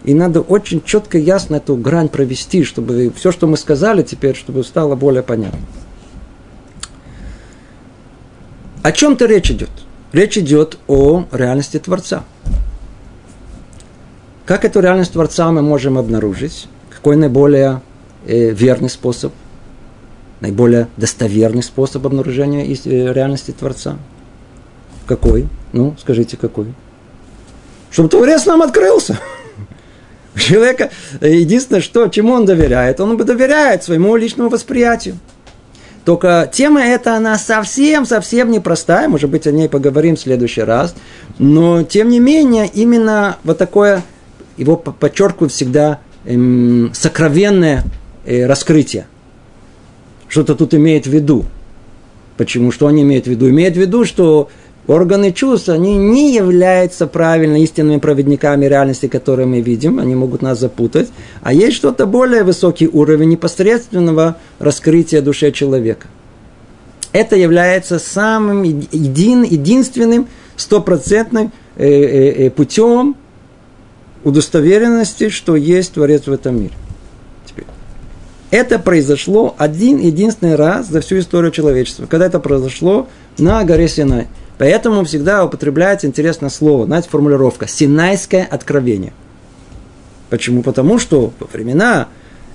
[0.04, 4.64] И надо очень четко, ясно эту грань провести, чтобы все, что мы сказали теперь, чтобы
[4.64, 5.60] стало более понятно.
[8.84, 9.70] О чем-то речь идет?
[10.14, 12.24] Речь идет о реальности Творца.
[14.46, 16.68] Как эту реальность Творца мы можем обнаружить?
[16.90, 17.82] Какой наиболее
[18.26, 19.34] э, верный способ?
[20.40, 23.98] Наиболее достоверный способ обнаружения э, реальности Творца?
[25.06, 25.50] Какой?
[25.74, 26.74] Ну, скажите, какой?
[27.92, 29.20] Чтобы Творец нам открылся.
[30.39, 35.17] Человека единственное, что, чему он доверяет, он доверяет своему личному восприятию.
[36.06, 40.95] Только тема эта, она совсем-совсем непростая, может быть, о ней поговорим в следующий раз.
[41.38, 44.04] Но, тем не менее, именно вот такое,
[44.56, 47.84] его подчеркиваю всегда, эм, сокровенное
[48.26, 49.06] э, раскрытие.
[50.30, 51.43] Что-то тут имеет в виду.
[52.38, 52.71] Почему?
[52.71, 53.50] Что он имеет в виду?
[53.50, 54.50] Имеет в виду, что
[54.88, 60.60] Органы чувств, они не являются правильно истинными проводниками реальности, которые мы видим, они могут нас
[60.60, 61.10] запутать,
[61.41, 66.08] а есть что-то более высокий уровень непосредственного раскрытия души человека.
[67.12, 73.17] Это является самым един, единственным стопроцентным э, э, э, путем
[74.23, 76.73] удостоверенности, что есть Творец в этом мире.
[77.45, 77.65] Теперь.
[78.52, 84.28] Это произошло один единственный раз за всю историю человечества, когда это произошло на горе Синай.
[84.58, 89.13] Поэтому всегда употребляется интересное слово, знаете, формулировка «синайское откровение».
[90.30, 90.63] Почему?
[90.63, 92.08] Потому что во времена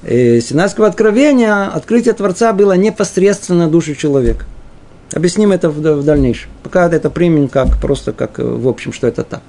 [0.02, 4.44] э, Синайского откровения открытие Творца было непосредственно душе человека.
[5.12, 6.50] Объясним это в, дальнейшем.
[6.62, 9.42] Пока это примем как просто как э, в общем, что это так.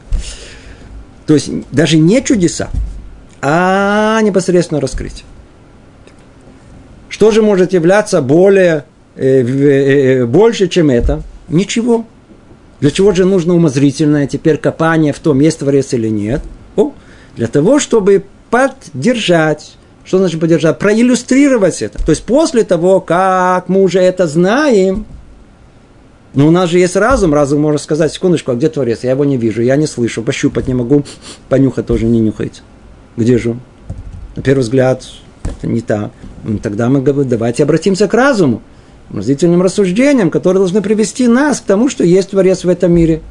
[1.26, 2.70] То есть даже не чудеса,
[3.42, 5.26] а непосредственно раскрытие.
[7.10, 8.86] Что же может являться более,
[9.16, 11.24] э, больше, чем это?
[11.48, 12.06] Ничего.
[12.84, 16.42] Для чего же нужно умозрительное теперь копание в том, есть творец или нет?
[16.76, 16.92] О,
[17.38, 20.80] для того, чтобы поддержать, что значит поддержать?
[20.80, 22.04] Проиллюстрировать это.
[22.04, 25.06] То есть после того, как мы уже это знаем,
[26.34, 29.00] но у нас же есть разум, разум может сказать, секундочку, а где Творец?
[29.04, 31.06] Я его не вижу, я не слышу, пощупать не могу,
[31.48, 32.64] понюхать тоже не нюхается.
[33.16, 33.62] Где же он?
[34.36, 35.06] На первый взгляд,
[35.46, 36.12] это не так.
[36.44, 38.62] Ну, тогда мы говорим, давайте обратимся к разуму,
[39.10, 43.22] мыслительным рассуждениям, которые должны привести нас к тому, что есть Творец в этом мире.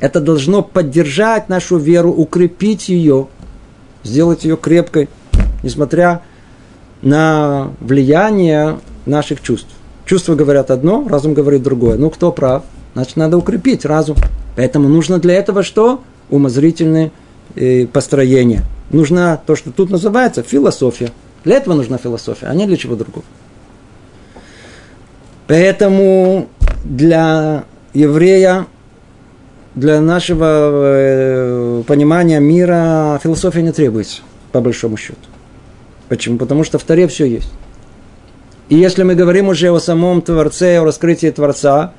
[0.00, 3.28] Это должно поддержать нашу веру, укрепить ее,
[4.02, 5.08] сделать ее крепкой,
[5.62, 6.22] несмотря
[7.02, 9.68] на влияние наших чувств.
[10.06, 11.96] Чувства говорят одно, разум говорит другое.
[11.96, 12.64] Ну, кто прав?
[12.94, 14.16] Значит, надо укрепить разум.
[14.56, 16.02] Поэтому нужно для этого что?
[16.30, 17.12] Умозрительные
[17.54, 18.64] э, построения.
[18.90, 21.12] Нужна то, что тут называется философия.
[21.44, 23.24] Для этого нужна философия, а не для чего другого.
[25.50, 26.46] Поэтому
[26.84, 28.66] для еврея,
[29.74, 35.18] для нашего э, понимания мира философия не требуется, по большому счету.
[36.08, 36.38] Почему?
[36.38, 37.50] Потому что в Таре все есть.
[38.68, 41.94] И если мы говорим уже о самом Творце, о раскрытии Творца,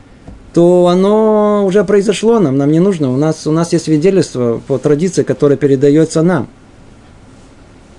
[0.53, 3.11] то оно уже произошло нам, нам не нужно.
[3.11, 6.47] У нас, у нас есть свидетельство по традиции, которое передается нам.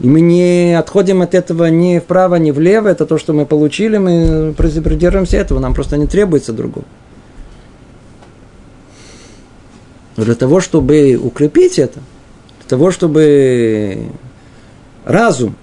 [0.03, 2.88] И мы не отходим от этого ни вправо, ни влево.
[2.88, 5.61] Это то, что мы получили, мы придерживаемся этого.
[5.61, 6.85] Нам просто не требуется другого.
[10.17, 12.01] Но для того, чтобы укрепить это,
[12.59, 14.09] для того, чтобы
[15.05, 15.55] разум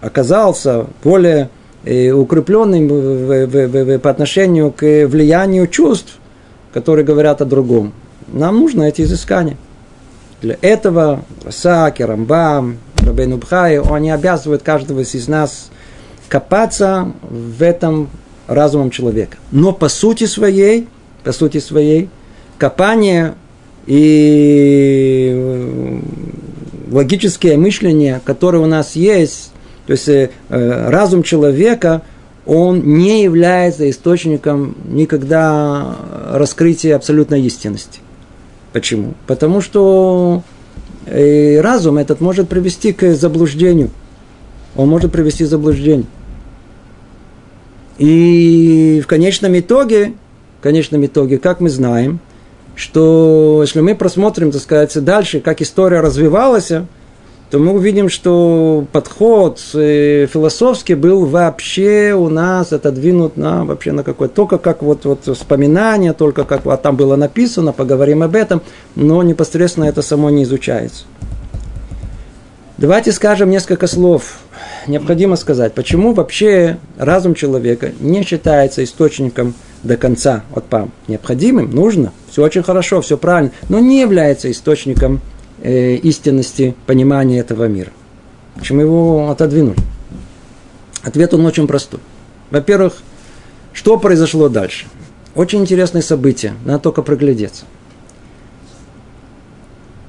[0.00, 1.50] оказался более
[1.84, 6.18] укрепленным в, в, в, по отношению к влиянию чувств,
[6.72, 7.92] которые говорят о другом.
[8.28, 9.58] Нам нужно эти изыскания.
[10.40, 15.70] Для этого Саки, Рамбам, Рабейну Бхай, они обязывают каждого из нас
[16.28, 18.10] копаться в этом
[18.46, 19.38] разумом человека.
[19.50, 20.88] Но по сути своей,
[21.24, 22.08] по сути своей,
[22.58, 23.34] копание
[23.86, 26.02] и
[26.90, 29.52] логическое мышление, которое у нас есть,
[29.86, 32.02] то есть э, разум человека,
[32.44, 35.96] он не является источником никогда
[36.32, 38.00] раскрытия абсолютной истинности.
[38.72, 39.14] Почему?
[39.26, 40.42] Потому что
[41.06, 43.90] э, разум этот может привести к заблуждению.
[44.76, 46.06] Он может привести к заблуждению.
[47.98, 50.12] И в конечном итоге,
[50.60, 52.20] в конечном итоге, как мы знаем,
[52.74, 56.70] что если мы просмотрим, так сказать, дальше, как история развивалась,
[57.50, 64.02] то мы увидим, что подход э, философский был вообще у нас отодвинут на вообще на
[64.02, 68.62] какой только как вот, вот вспоминание, только как а там было написано, поговорим об этом,
[68.96, 71.04] но непосредственно это само не изучается.
[72.78, 74.38] Давайте скажем несколько слов.
[74.86, 82.12] Необходимо сказать, почему вообще разум человека не считается источником до конца, вот пам, необходимым, нужно,
[82.30, 85.20] все очень хорошо, все правильно, но не является источником
[85.62, 87.90] э, истинности понимания этого мира.
[88.56, 89.76] Почему его отодвинули?
[91.02, 92.00] Ответ он очень простой.
[92.50, 92.94] Во-первых,
[93.72, 94.86] что произошло дальше?
[95.34, 97.64] Очень интересное событие, надо только проглядеться.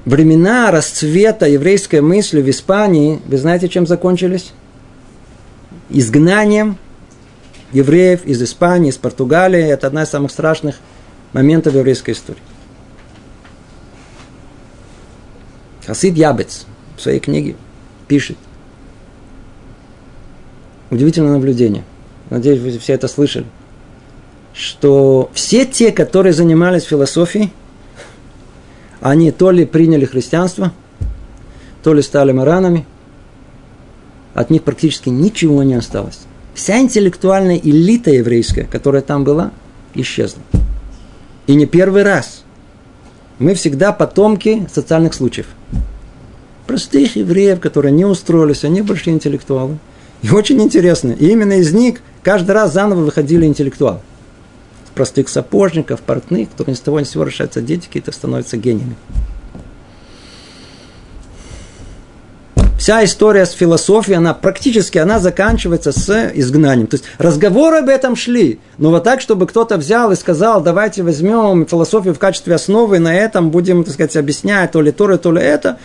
[0.04, 4.52] Времена расцвета еврейской мысли в Испании, вы знаете, чем закончились?
[5.90, 6.78] Изгнанием
[7.72, 9.62] евреев из Испании, из Португалии.
[9.62, 10.76] Это одна из самых страшных
[11.32, 12.40] моментов еврейской истории.
[15.88, 16.66] Хасид Ябец
[16.98, 17.56] в своей книге
[18.08, 18.36] пишет.
[20.90, 21.82] Удивительное наблюдение.
[22.28, 23.46] Надеюсь, вы все это слышали.
[24.52, 27.54] Что все те, которые занимались философией,
[29.00, 30.74] они то ли приняли христианство,
[31.82, 32.86] то ли стали маранами,
[34.34, 36.20] от них практически ничего не осталось.
[36.52, 39.52] Вся интеллектуальная элита еврейская, которая там была,
[39.94, 40.42] исчезла.
[41.46, 42.44] И не первый раз.
[43.38, 45.46] Мы всегда потомки социальных случаев
[46.68, 49.78] простых евреев, которые не устроились, они большие интеллектуалы.
[50.22, 54.00] И очень интересно, именно из них каждый раз заново выходили интеллектуалы.
[54.94, 58.96] Простых сапожников, портных, которые ни с того ни с сего решаются дети, какие-то становятся гениями.
[62.88, 66.86] Вся история с философией, она практически, она заканчивается с изгнанием.
[66.86, 71.02] То есть разговоры об этом шли, но вот так, чтобы кто-то взял и сказал, давайте
[71.02, 75.32] возьмем философию в качестве основы, на этом будем, так сказать, объяснять то ли то, то
[75.32, 75.78] ли это,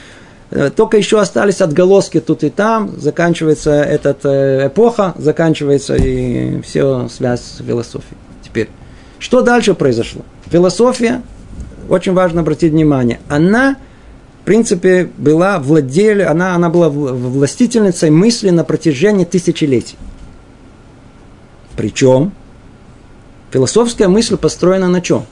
[0.50, 7.10] э, только еще остались отголоски тут и там, заканчивается эта э, эпоха, заканчивается и все
[7.10, 8.18] связь с философией.
[8.42, 8.70] Теперь,
[9.20, 10.22] что дальше произошло?
[10.50, 11.22] Философия,
[11.90, 13.76] очень важно обратить внимание, она
[14.44, 19.98] в принципе, была владель, она, она была властительницей мысли на протяжении тысячелетий.
[21.78, 22.34] Причем
[23.52, 25.26] философская мысль построена на чем?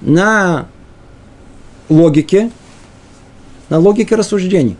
[0.00, 0.66] На
[1.88, 2.50] логике,
[3.68, 4.76] на логике рассуждений.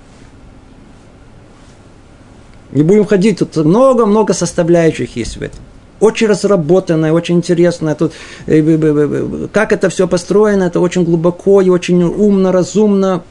[2.73, 5.61] Не будем ходить, тут много-много составляющих есть в этом.
[6.01, 7.95] Очень разработанное, очень интересное.
[7.95, 8.13] Тут,
[8.47, 13.23] э, как это все построено, это очень глубоко и очень умно, разумно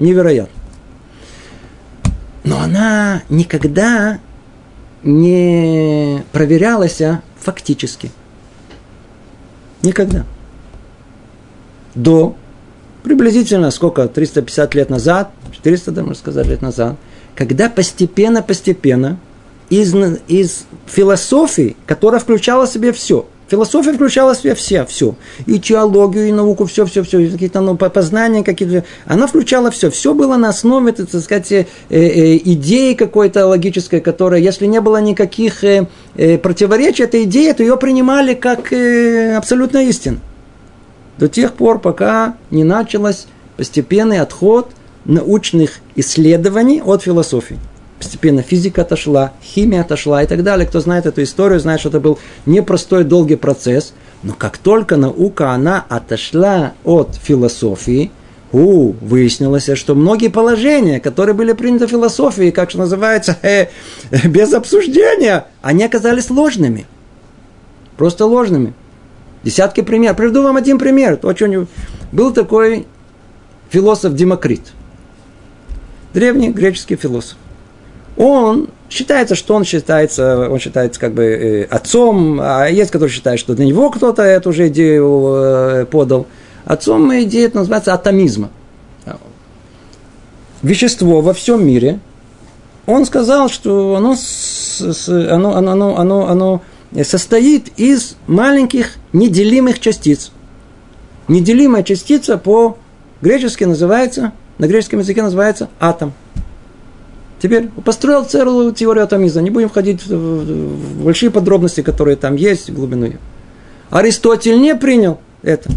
[0.00, 0.60] невероятно.
[2.42, 4.18] Но она никогда
[5.02, 7.00] не проверялась
[7.38, 8.10] фактически.
[9.82, 10.24] Никогда.
[11.94, 12.36] До
[13.02, 16.96] приблизительно сколько, 350 лет назад, 400, да, можно сказать, лет назад,
[17.34, 19.18] когда постепенно-постепенно
[19.70, 19.94] из,
[20.28, 25.16] из философии, которая включала в себе все– Философия включала в себя все, все.
[25.46, 27.28] И теологию, и науку, все, все, все.
[27.28, 28.84] Какие-то ну, познания какие-то.
[29.06, 29.90] Она включала все.
[29.90, 35.00] Все было на основе, так сказать, э, э, идеи какой-то логической, которая, если не было
[35.00, 40.20] никаких э, э, противоречий этой идеи, то ее принимали как э, абсолютно истину.
[41.18, 43.26] До тех пор, пока не началось
[43.56, 44.70] постепенный отход
[45.04, 47.58] научных исследований от философии
[48.00, 50.66] постепенно физика отошла, химия отошла и так далее.
[50.66, 53.92] Кто знает эту историю, знает, что это был непростой, долгий процесс.
[54.22, 58.10] Но как только наука, она отошла от философии,
[58.52, 63.68] у, выяснилось, что многие положения, которые были приняты в философии, как что называется, э,
[64.24, 66.86] без обсуждения, они оказались ложными.
[67.96, 68.72] Просто ложными.
[69.44, 70.16] Десятки примеров.
[70.16, 71.18] Приведу вам один пример.
[71.18, 71.66] Что
[72.12, 72.86] Был такой
[73.68, 74.72] философ Демокрит.
[76.12, 77.36] Древний греческий философ
[78.20, 83.40] он считается, что он считается, он считается как бы э, отцом, а есть, который считает,
[83.40, 86.26] что для него кто-то эту же идею э, подал.
[86.66, 88.50] Отцом идея это называется атомизма.
[90.60, 91.98] Вещество во всем мире,
[92.84, 94.14] он сказал, что оно,
[95.08, 96.62] оно, оно, оно, оно
[97.02, 100.30] состоит из маленьких неделимых частиц.
[101.26, 106.12] Неделимая частица по-гречески называется, на греческом языке называется атом.
[107.40, 109.40] Теперь построил целую теорию атомизма.
[109.40, 113.18] Не будем входить в большие подробности, которые там есть, в глубину ее.
[113.90, 115.70] Аристотель не принял это.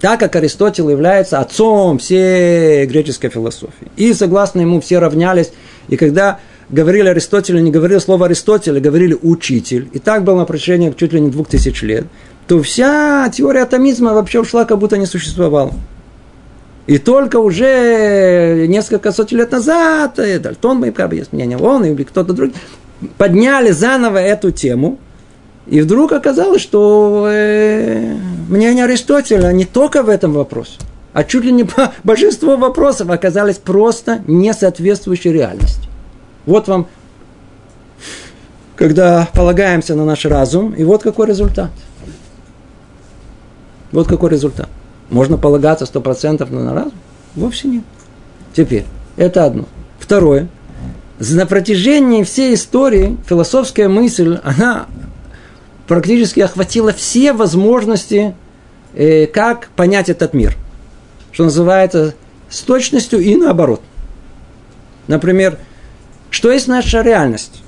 [0.00, 3.88] Так как Аристотель является отцом всей греческой философии.
[3.96, 5.52] И согласно ему все равнялись.
[5.88, 9.88] И когда говорили Аристотель, не говорили слово Аристотель, а говорили учитель.
[9.92, 12.06] И так было на протяжении чуть ли не двух тысяч лет.
[12.48, 15.72] То вся теория атомизма вообще ушла, как будто не существовала.
[16.90, 22.32] И только уже несколько сотен лет назад, э, Дальтон, бы есть мнение, он или кто-то
[22.32, 22.52] другой,
[23.16, 24.98] подняли заново эту тему,
[25.68, 28.16] и вдруг оказалось, что э,
[28.48, 30.80] мнение Аристотеля не только в этом вопросе,
[31.12, 31.64] а чуть ли не
[32.02, 35.88] большинство вопросов оказались просто не соответствующей реальности.
[36.44, 36.88] Вот вам,
[38.74, 41.70] когда полагаемся на наш разум, и вот какой результат.
[43.92, 44.68] Вот какой результат.
[45.10, 46.92] Можно полагаться сто процентов на разум?
[47.34, 47.84] Вовсе нет.
[48.54, 48.84] Теперь,
[49.16, 49.66] это одно.
[49.98, 50.48] Второе.
[51.18, 54.86] На протяжении всей истории философская мысль, она
[55.86, 58.34] практически охватила все возможности,
[58.94, 60.56] э, как понять этот мир.
[61.32, 62.14] Что называется,
[62.48, 63.82] с точностью и наоборот.
[65.08, 65.58] Например,
[66.30, 67.62] что есть наша реальность?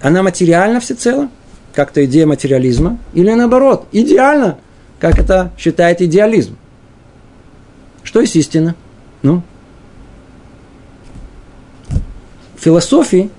[0.00, 1.28] Она материальна всецело,
[1.74, 4.58] как-то идея материализма, или наоборот, идеально,
[5.00, 6.56] как это считает идеализм.
[8.04, 8.74] Что есть истина?
[9.22, 9.42] Ну?
[12.56, 13.30] В философии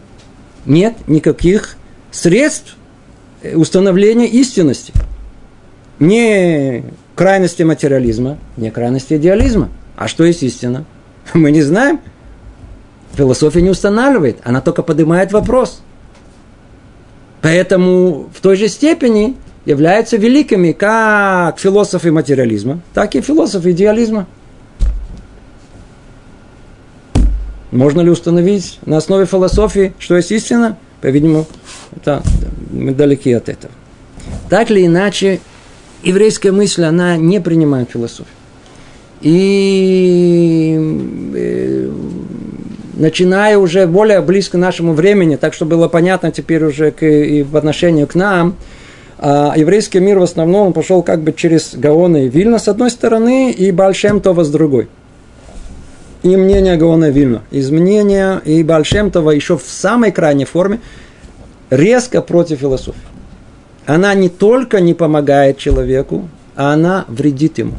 [0.65, 1.77] нет никаких
[2.11, 2.75] средств
[3.53, 4.93] установления истинности.
[5.99, 6.83] Не
[7.15, 9.69] крайности материализма, не крайности идеализма.
[9.95, 10.85] А что есть истина?
[11.33, 11.99] Мы не знаем.
[13.13, 15.81] Философия не устанавливает, она только поднимает вопрос.
[17.41, 19.35] Поэтому в той же степени
[19.65, 24.27] являются великими как философы материализма, так и философы идеализма.
[27.73, 30.77] Можно ли установить на основе философии, что есть истина?
[31.01, 31.47] По-видимому,
[31.95, 32.21] это,
[32.71, 33.73] мы далеки от этого.
[34.47, 35.39] Так или иначе,
[36.03, 38.27] еврейская мысль, она не принимает философию.
[39.21, 40.77] И
[41.33, 41.91] э,
[42.93, 47.57] начиная уже более близко нашему времени, так что было понятно теперь уже к, и в
[47.57, 48.55] отношении к нам,
[49.17, 53.51] а еврейский мир в основном пошел как бы через Гаона и Вильна с одной стороны
[53.51, 54.89] и Бальшем Това с другой.
[56.23, 57.41] И мнение Гаона Вильна.
[57.51, 60.79] Из мнения и Бальшем Това еще в самой крайней форме
[61.69, 63.01] резко против философии.
[63.85, 67.73] Она не только не помогает человеку, а она вредит ему.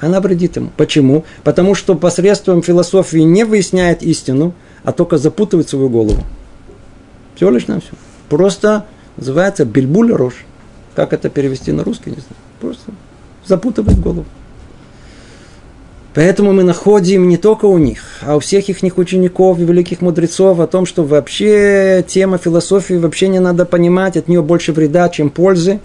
[0.00, 0.70] Она вредит ему.
[0.76, 1.24] Почему?
[1.44, 6.22] Потому что посредством философии не выясняет истину, а только запутывает свою голову.
[7.34, 7.92] Все лишь на все.
[8.30, 8.86] Просто
[9.18, 10.46] называется бельбуль рожь.
[10.94, 12.36] Как это перевести на русский, не знаю.
[12.60, 12.92] Просто
[13.44, 14.24] запутывает голову.
[16.16, 20.60] Поэтому мы находим не только у них, а у всех их учеников и великих мудрецов
[20.60, 25.28] о том, что вообще тема философии вообще не надо понимать, от нее больше вреда, чем
[25.28, 25.78] пользы.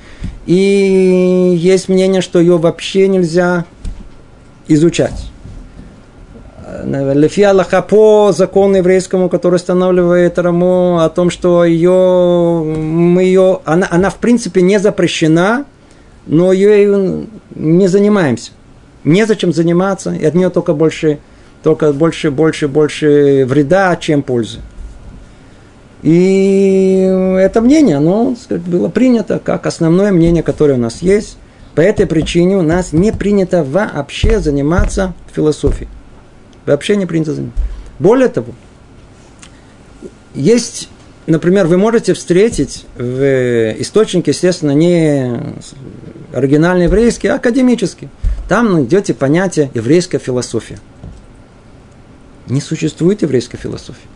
[0.46, 3.66] И есть мнение, что ее вообще нельзя
[4.70, 5.26] изучать.
[6.86, 13.86] Лефи Аллаха по закону еврейскому, который устанавливает Раму о том, что ее, мы ее, она,
[13.92, 15.66] она в принципе не запрещена,
[16.26, 18.54] но ее не занимаемся.
[19.04, 21.20] Незачем заниматься, и от нее только больше,
[21.64, 24.60] только больше, больше, больше вреда, чем пользы.
[26.04, 27.08] И
[27.40, 31.38] это мнение, оно сказать, было принято как основное мнение, которое у нас есть.
[31.76, 35.90] По этой причине у нас не принято вообще заниматься философией.
[36.66, 37.64] Вообще не принято заниматься.
[38.00, 38.54] Более того,
[40.34, 40.90] есть,
[41.28, 45.40] например, вы можете встретить в источнике, естественно, не
[46.34, 48.10] оригинальный еврейский, а академический.
[48.52, 50.78] Там найдете понятие еврейская философия.
[52.48, 54.10] Не существует еврейской философии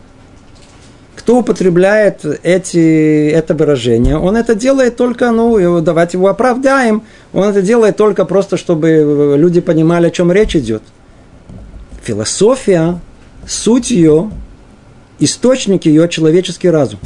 [1.16, 7.62] кто употребляет эти, это выражение, он это делает только, ну, давайте его оправдаем, он это
[7.62, 10.84] делает только просто, чтобы люди понимали, о чем речь идет.
[12.04, 13.00] Философия,
[13.44, 14.30] суть ее,
[15.18, 17.00] источник ее человеческий разум.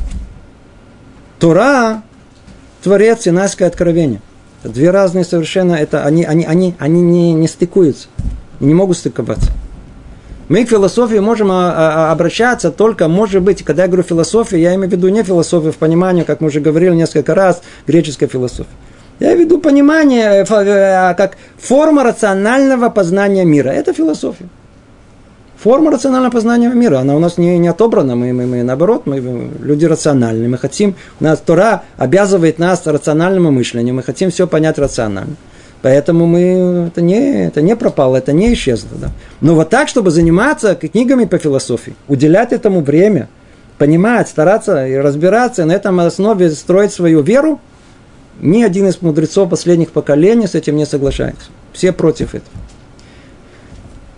[1.39, 2.03] Тора–
[2.83, 4.21] творец Синайское откровение.
[4.65, 8.09] Две разные совершенно, это они, они, они, они не, не стыкуются,
[8.61, 9.51] не могут стыковаться.
[10.51, 14.75] Мы к философии можем а, а, обращаться только, может быть, когда я говорю философия, я
[14.75, 18.69] имею в виду не философию в понимании, как мы уже говорили несколько раз, греческая философия.
[19.21, 23.69] Я имею в виду понимание э, как форма рационального познания мира.
[23.69, 24.49] Это философия.
[25.63, 29.51] Форма рационального познания мира, она у нас не, не отобрана, мы, мы, мы наоборот, мы,
[29.61, 34.79] люди рациональные, мы хотим, у нас Тора обязывает нас рациональному мышлению, мы хотим все понять
[34.79, 35.37] рационально.
[35.83, 38.89] Поэтому мы, это, не, это не пропало, это не исчезло.
[38.99, 39.11] Да.
[39.43, 43.29] Но вот так, чтобы заниматься книгами по философии, уделять этому время,
[43.77, 47.61] понимать, стараться и разбираться, на этом основе строить свою веру,
[48.41, 51.51] ни один из мудрецов последних поколений с этим не соглашается.
[51.75, 52.49] Все против этого.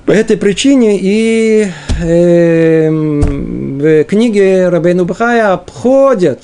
[0.06, 1.68] По этой причине и
[2.02, 6.42] э, в книге Рабейну Бахая обходят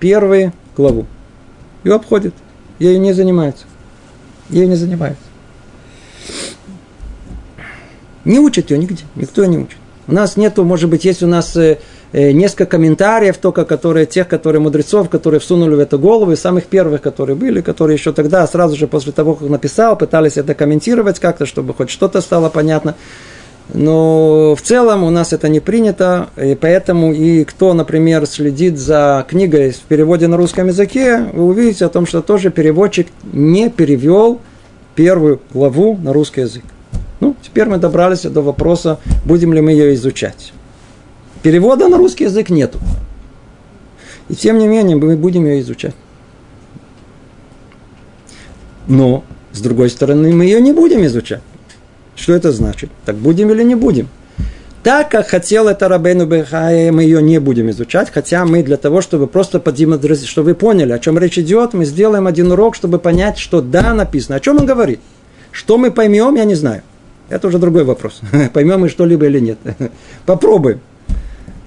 [0.00, 1.06] первую главу.
[1.82, 2.34] Ее обходят.
[2.78, 3.66] Ею не занимаются
[4.50, 5.22] ею не занимается.
[8.24, 9.78] Не учат ее нигде, никто не учит.
[10.06, 11.78] У нас нету, может быть, есть у нас э,
[12.14, 17.02] несколько комментариев только, которые, тех, которые мудрецов, которые всунули в эту голову, и самых первых,
[17.02, 21.44] которые были, которые еще тогда, сразу же после того, как написал, пытались это комментировать как-то,
[21.44, 22.94] чтобы хоть что-то стало понятно.
[23.72, 29.26] Но в целом у нас это не принято, и поэтому и кто, например, следит за
[29.28, 34.40] книгой в переводе на русском языке, вы увидите о том, что тоже переводчик не перевел
[34.94, 36.64] первую главу на русский язык.
[37.20, 40.52] Ну, теперь мы добрались до вопроса, будем ли мы ее изучать.
[41.44, 42.78] Перевода на русский язык нету.
[44.30, 45.94] И тем не менее мы будем ее изучать.
[48.88, 51.42] Но, с другой стороны, мы ее не будем изучать.
[52.16, 52.88] Что это значит?
[53.04, 54.08] Так будем или не будем?
[54.82, 59.02] Так, как хотел это Рабейну Бехае, мы ее не будем изучать, хотя мы для того,
[59.02, 62.98] чтобы просто подимадрезить, чтобы вы поняли, о чем речь идет, мы сделаем один урок, чтобы
[62.98, 64.36] понять, что да, написано.
[64.36, 65.00] О чем он говорит?
[65.52, 66.80] Что мы поймем, я не знаю.
[67.28, 68.22] Это уже другой вопрос.
[68.54, 69.58] Поймем мы что-либо или нет.
[70.24, 70.80] Попробуем.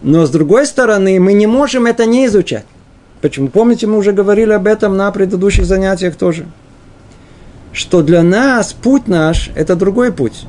[0.01, 2.65] Но с другой стороны, мы не можем это не изучать.
[3.21, 3.47] Почему?
[3.47, 6.45] Помните, мы уже говорили об этом на предыдущих занятиях тоже
[7.77, 10.47] что для нас путь наш– это другой путь.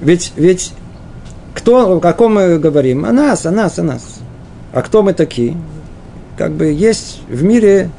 [0.00, 0.74] Ведь, ведь
[1.54, 3.06] кто, о ком мы говорим?
[3.06, 4.20] О нас, о нас, о нас.
[4.74, 5.56] А кто мы такие?
[6.36, 7.90] Как бы есть в мире,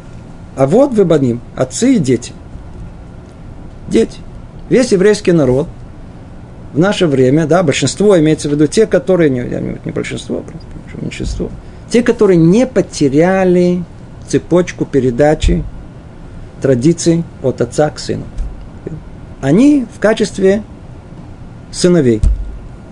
[0.55, 2.31] а вот выбаним, отцы и дети.
[3.87, 4.19] Дети.
[4.69, 5.67] Весь еврейский народ
[6.73, 9.41] в наше время, да, большинство имеется в виду те, которые, не,
[9.85, 10.43] не большинство,
[11.01, 11.49] меньшинство,
[11.89, 13.83] те, которые не потеряли
[14.27, 15.63] цепочку передачи
[16.61, 18.25] традиций от отца к сыну.
[19.41, 20.63] Они в качестве
[21.71, 22.21] сыновей.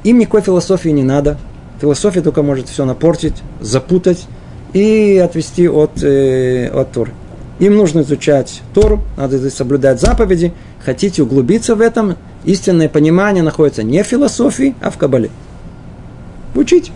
[0.03, 1.37] Им никакой философии не надо.
[1.81, 4.25] Философия только может все напортить, запутать
[4.73, 7.11] и отвести от, э, от Торы.
[7.59, 10.53] Им нужно изучать Тору, надо соблюдать заповеди.
[10.83, 12.15] Хотите углубиться в этом,
[12.47, 15.29] истинное понимание находится не в философии, а в Кабале.
[16.55, 16.91] Учить.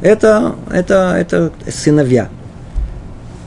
[0.00, 2.28] Это, это, это сыновья.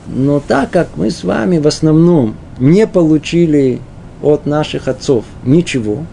[0.06, 3.80] Но так как мы с вами в основном не получили
[4.22, 6.06] от наших отцов ничего,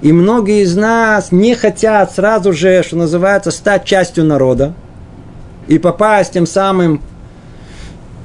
[0.00, 4.72] и многие из нас не хотят сразу же, что называется, стать частью народа
[5.68, 7.00] и попасть тем самым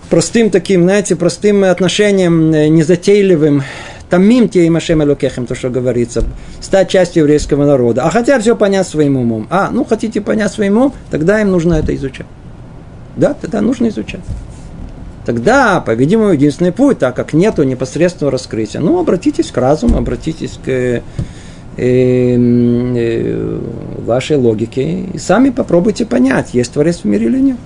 [0.10, 3.64] простым таким, знаете, простым отношением, э, незатейливым,
[4.10, 6.24] тамим те и машем элокехем, то, что говорится,
[6.62, 8.04] стать частью еврейского народа.
[8.04, 9.48] А хотят все понять своим умом.
[9.50, 12.28] А, ну, хотите понять своим умом, тогда им нужно это изучать.
[13.16, 14.22] Да, тогда нужно изучать.
[15.26, 20.70] Тогда, по-видимому, единственный путь, так как нету непосредственного раскрытия, ну, обратитесь к разуму, обратитесь к
[20.70, 21.02] э,
[21.76, 23.60] э,
[24.06, 27.58] вашей логике и сами попробуйте понять, есть Творец в мире или нет.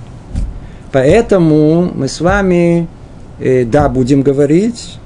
[0.91, 2.87] Поэтому мы с вами,
[3.39, 4.97] э, да, будем говорить,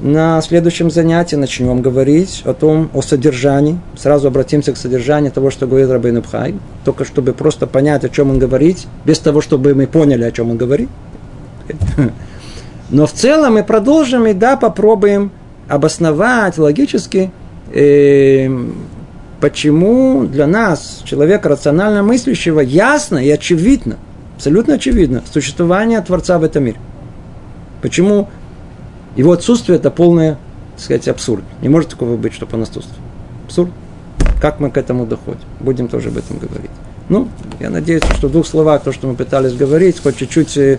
[0.00, 3.78] на следующем занятии начнем говорить о том, о содержании.
[3.96, 8.30] Сразу обратимся к содержанию того, что говорит Рабин Бхай, только чтобы просто понять, о чем
[8.30, 10.88] он говорит, без того, чтобы мы поняли, о чем он говорит.
[12.90, 15.30] Но в целом мы продолжим и да, попробуем
[15.66, 17.32] обосновать логически,
[17.72, 18.48] э,
[19.40, 23.96] почему для нас, человека рационально мыслящего, ясно и очевидно,
[24.36, 26.78] абсолютно очевидно существование Творца в этом мире.
[27.82, 28.28] Почему
[29.16, 30.38] его отсутствие– это полное,
[30.74, 31.42] так сказать, абсурд.
[31.62, 33.00] Не может такого быть, чтобы он отсутствовал.
[33.46, 33.70] Абсурд.
[34.40, 35.40] Как мы к этому доходим?
[35.60, 36.70] Будем тоже об этом говорить.
[37.08, 37.28] Ну,
[37.60, 40.78] я надеюсь, что в двух словах то, что мы пытались говорить, хоть чуть-чуть э,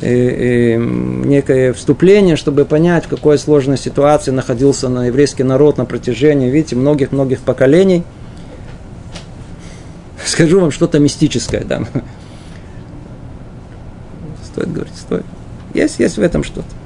[0.00, 6.50] э, некое вступление, чтобы понять, в какой сложной ситуации находился на еврейский народ на протяжении,
[6.50, 8.04] видите, многих-многих поколений.
[10.24, 11.82] Скажу вам что-то мистическое, да.
[14.44, 15.24] Стоит говорить, стоит.
[15.74, 16.81] Есть, есть в этом что-то.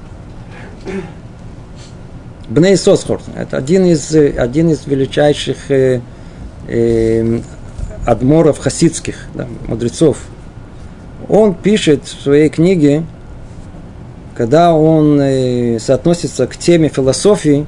[2.49, 6.01] Бней Сосхор– это один из, один из величайших э,
[6.69, 7.41] э,
[8.05, 10.19] адморов хасидских, да, мудрецов.
[11.29, 13.03] Он пишет в своей книге,
[14.37, 17.67] когда он э, соотносится к теме философии,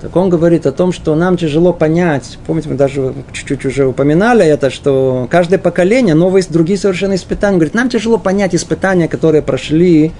[0.00, 2.38] так он говорит о том, что нам тяжело понять.
[2.46, 7.56] Помните, мы даже чуть-чуть уже упоминали это, что каждое поколение, новые, другие совершенно испытания.
[7.56, 10.12] Говорит, нам тяжело понять испытания, которые прошли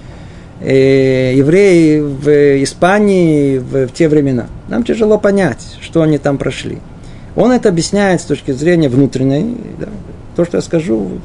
[0.61, 4.47] э, евреи в Испании в, в те времена.
[4.67, 6.79] Нам тяжело понять, что они там прошли.
[7.35, 9.57] Он это объясняет с точки зрения внутренней.
[9.79, 9.87] Да.
[10.35, 11.19] То, что я скажу,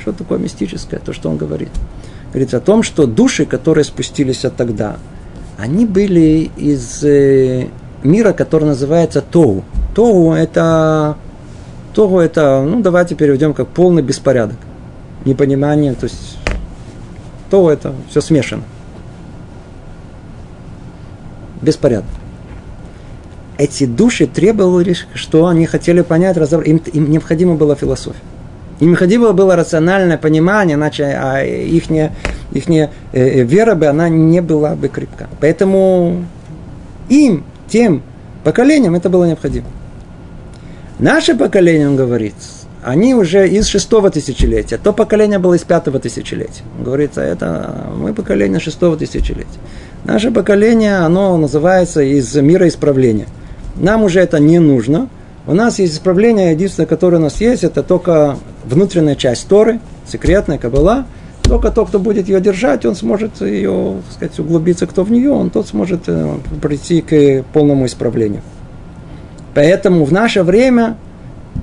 [0.00, 1.70] что такое мистическое, то, что он говорит.
[2.30, 4.96] Говорит о том, что души, которые спустились тогда,
[5.58, 7.66] они были из э,
[8.02, 9.64] мира, который называется Тоу.
[9.94, 11.16] Тоу это,
[11.94, 14.56] Тоу это, ну давайте переведем как полный беспорядок.
[15.24, 16.38] Непонимание, то есть
[17.52, 18.62] Тоу это все смешано.
[21.60, 22.08] Беспорядок.
[23.58, 26.68] Эти души требовали, что они хотели понять, разобрать.
[26.68, 28.22] Им, им необходима была философия.
[28.80, 32.68] Им необходимо было рациональное понимание, иначе а их, их
[33.12, 35.28] э, вера бы, она не была бы крепка.
[35.38, 36.24] Поэтому
[37.10, 38.02] им, тем
[38.44, 39.66] поколениям это было необходимо.
[40.98, 42.34] Наше поколение, он говорит,
[42.82, 44.78] они уже из шестого тысячелетия.
[44.78, 46.62] То поколение было из пятого тысячелетия.
[46.78, 49.46] Он говорит, а это мы поколение шестого тысячелетия.
[50.04, 53.26] Наше поколение, оно называется из мира исправления.
[53.76, 55.08] Нам уже это не нужно–
[55.44, 60.56] у нас есть исправление, единственное, которое у нас есть, это только внутренняя часть Торы, секретная
[60.56, 61.06] кабала.
[61.42, 65.30] Только тот, кто будет ее держать, он сможет ее, так сказать, углубиться, кто в нее,
[65.30, 68.42] он тот сможет э, прийти к полному исправлению.
[69.52, 70.96] Поэтому в наше время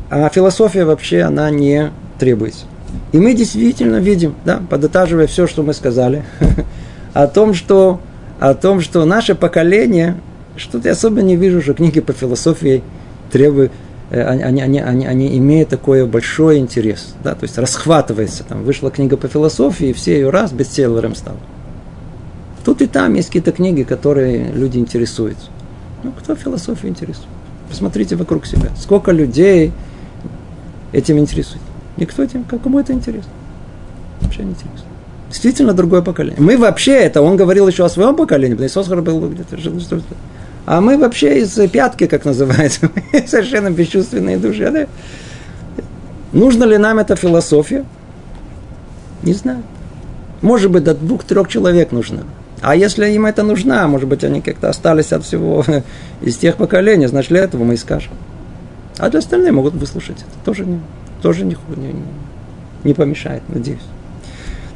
[0.09, 2.65] а философия вообще, она не требуется.
[3.11, 6.23] И мы действительно видим, да, подытаживая все, что мы сказали,
[7.13, 7.99] о том, что,
[8.39, 10.17] о том, что наше поколение,
[10.55, 12.83] что-то я особо не вижу, что книги по философии
[13.31, 13.71] требуют,
[14.09, 18.43] э, они, они, они, они имеют такой большой интерес, да, то есть расхватывается.
[18.43, 21.35] Там вышла книга по философии, и все ее раз бестселлером стал.
[22.65, 25.47] Тут и там есть какие-то книги, которые люди интересуются.
[26.03, 27.27] Ну, кто философией интересует?
[27.69, 28.69] Посмотрите вокруг себя.
[28.79, 29.71] Сколько людей
[30.91, 31.61] этим интересует.
[31.97, 33.31] Никто этим, кому это интересно?
[34.21, 34.85] Вообще не интересно.
[35.29, 36.41] Действительно другое поколение.
[36.41, 39.79] Мы вообще, это он говорил еще о своем поколении, потому что Иисус был где-то жил,
[39.79, 40.01] что
[40.65, 42.91] а мы вообще из пятки, как называется,
[43.27, 44.69] совершенно бесчувственные души.
[44.69, 45.83] Да?
[46.31, 47.85] Нужно ли нам эта философия?
[49.23, 49.63] Не знаю.
[50.41, 52.23] Может быть, до двух-трех человек нужно.
[52.61, 55.65] А если им это нужно, может быть, они как-то остались от всего
[56.21, 58.13] из тех поколений, значит, для этого мы и скажем.
[58.99, 60.45] А для остальных могут выслушать это.
[60.45, 60.79] Тоже не,
[61.21, 61.95] тоже не, не,
[62.83, 63.79] не помешает, надеюсь.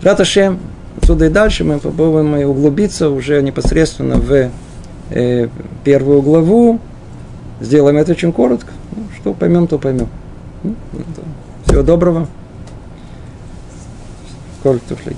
[0.01, 0.59] Раташем,
[1.01, 4.49] отсюда и дальше мы попробуем углубиться уже непосредственно в
[5.09, 5.47] э,
[5.84, 6.80] первую главу.
[7.59, 8.71] Сделаем это очень коротко.
[8.95, 10.07] Ну, что поймем, то поймем.
[10.63, 10.76] Ну,
[11.65, 12.28] всего доброго.
[14.63, 15.17] Коль туфлей,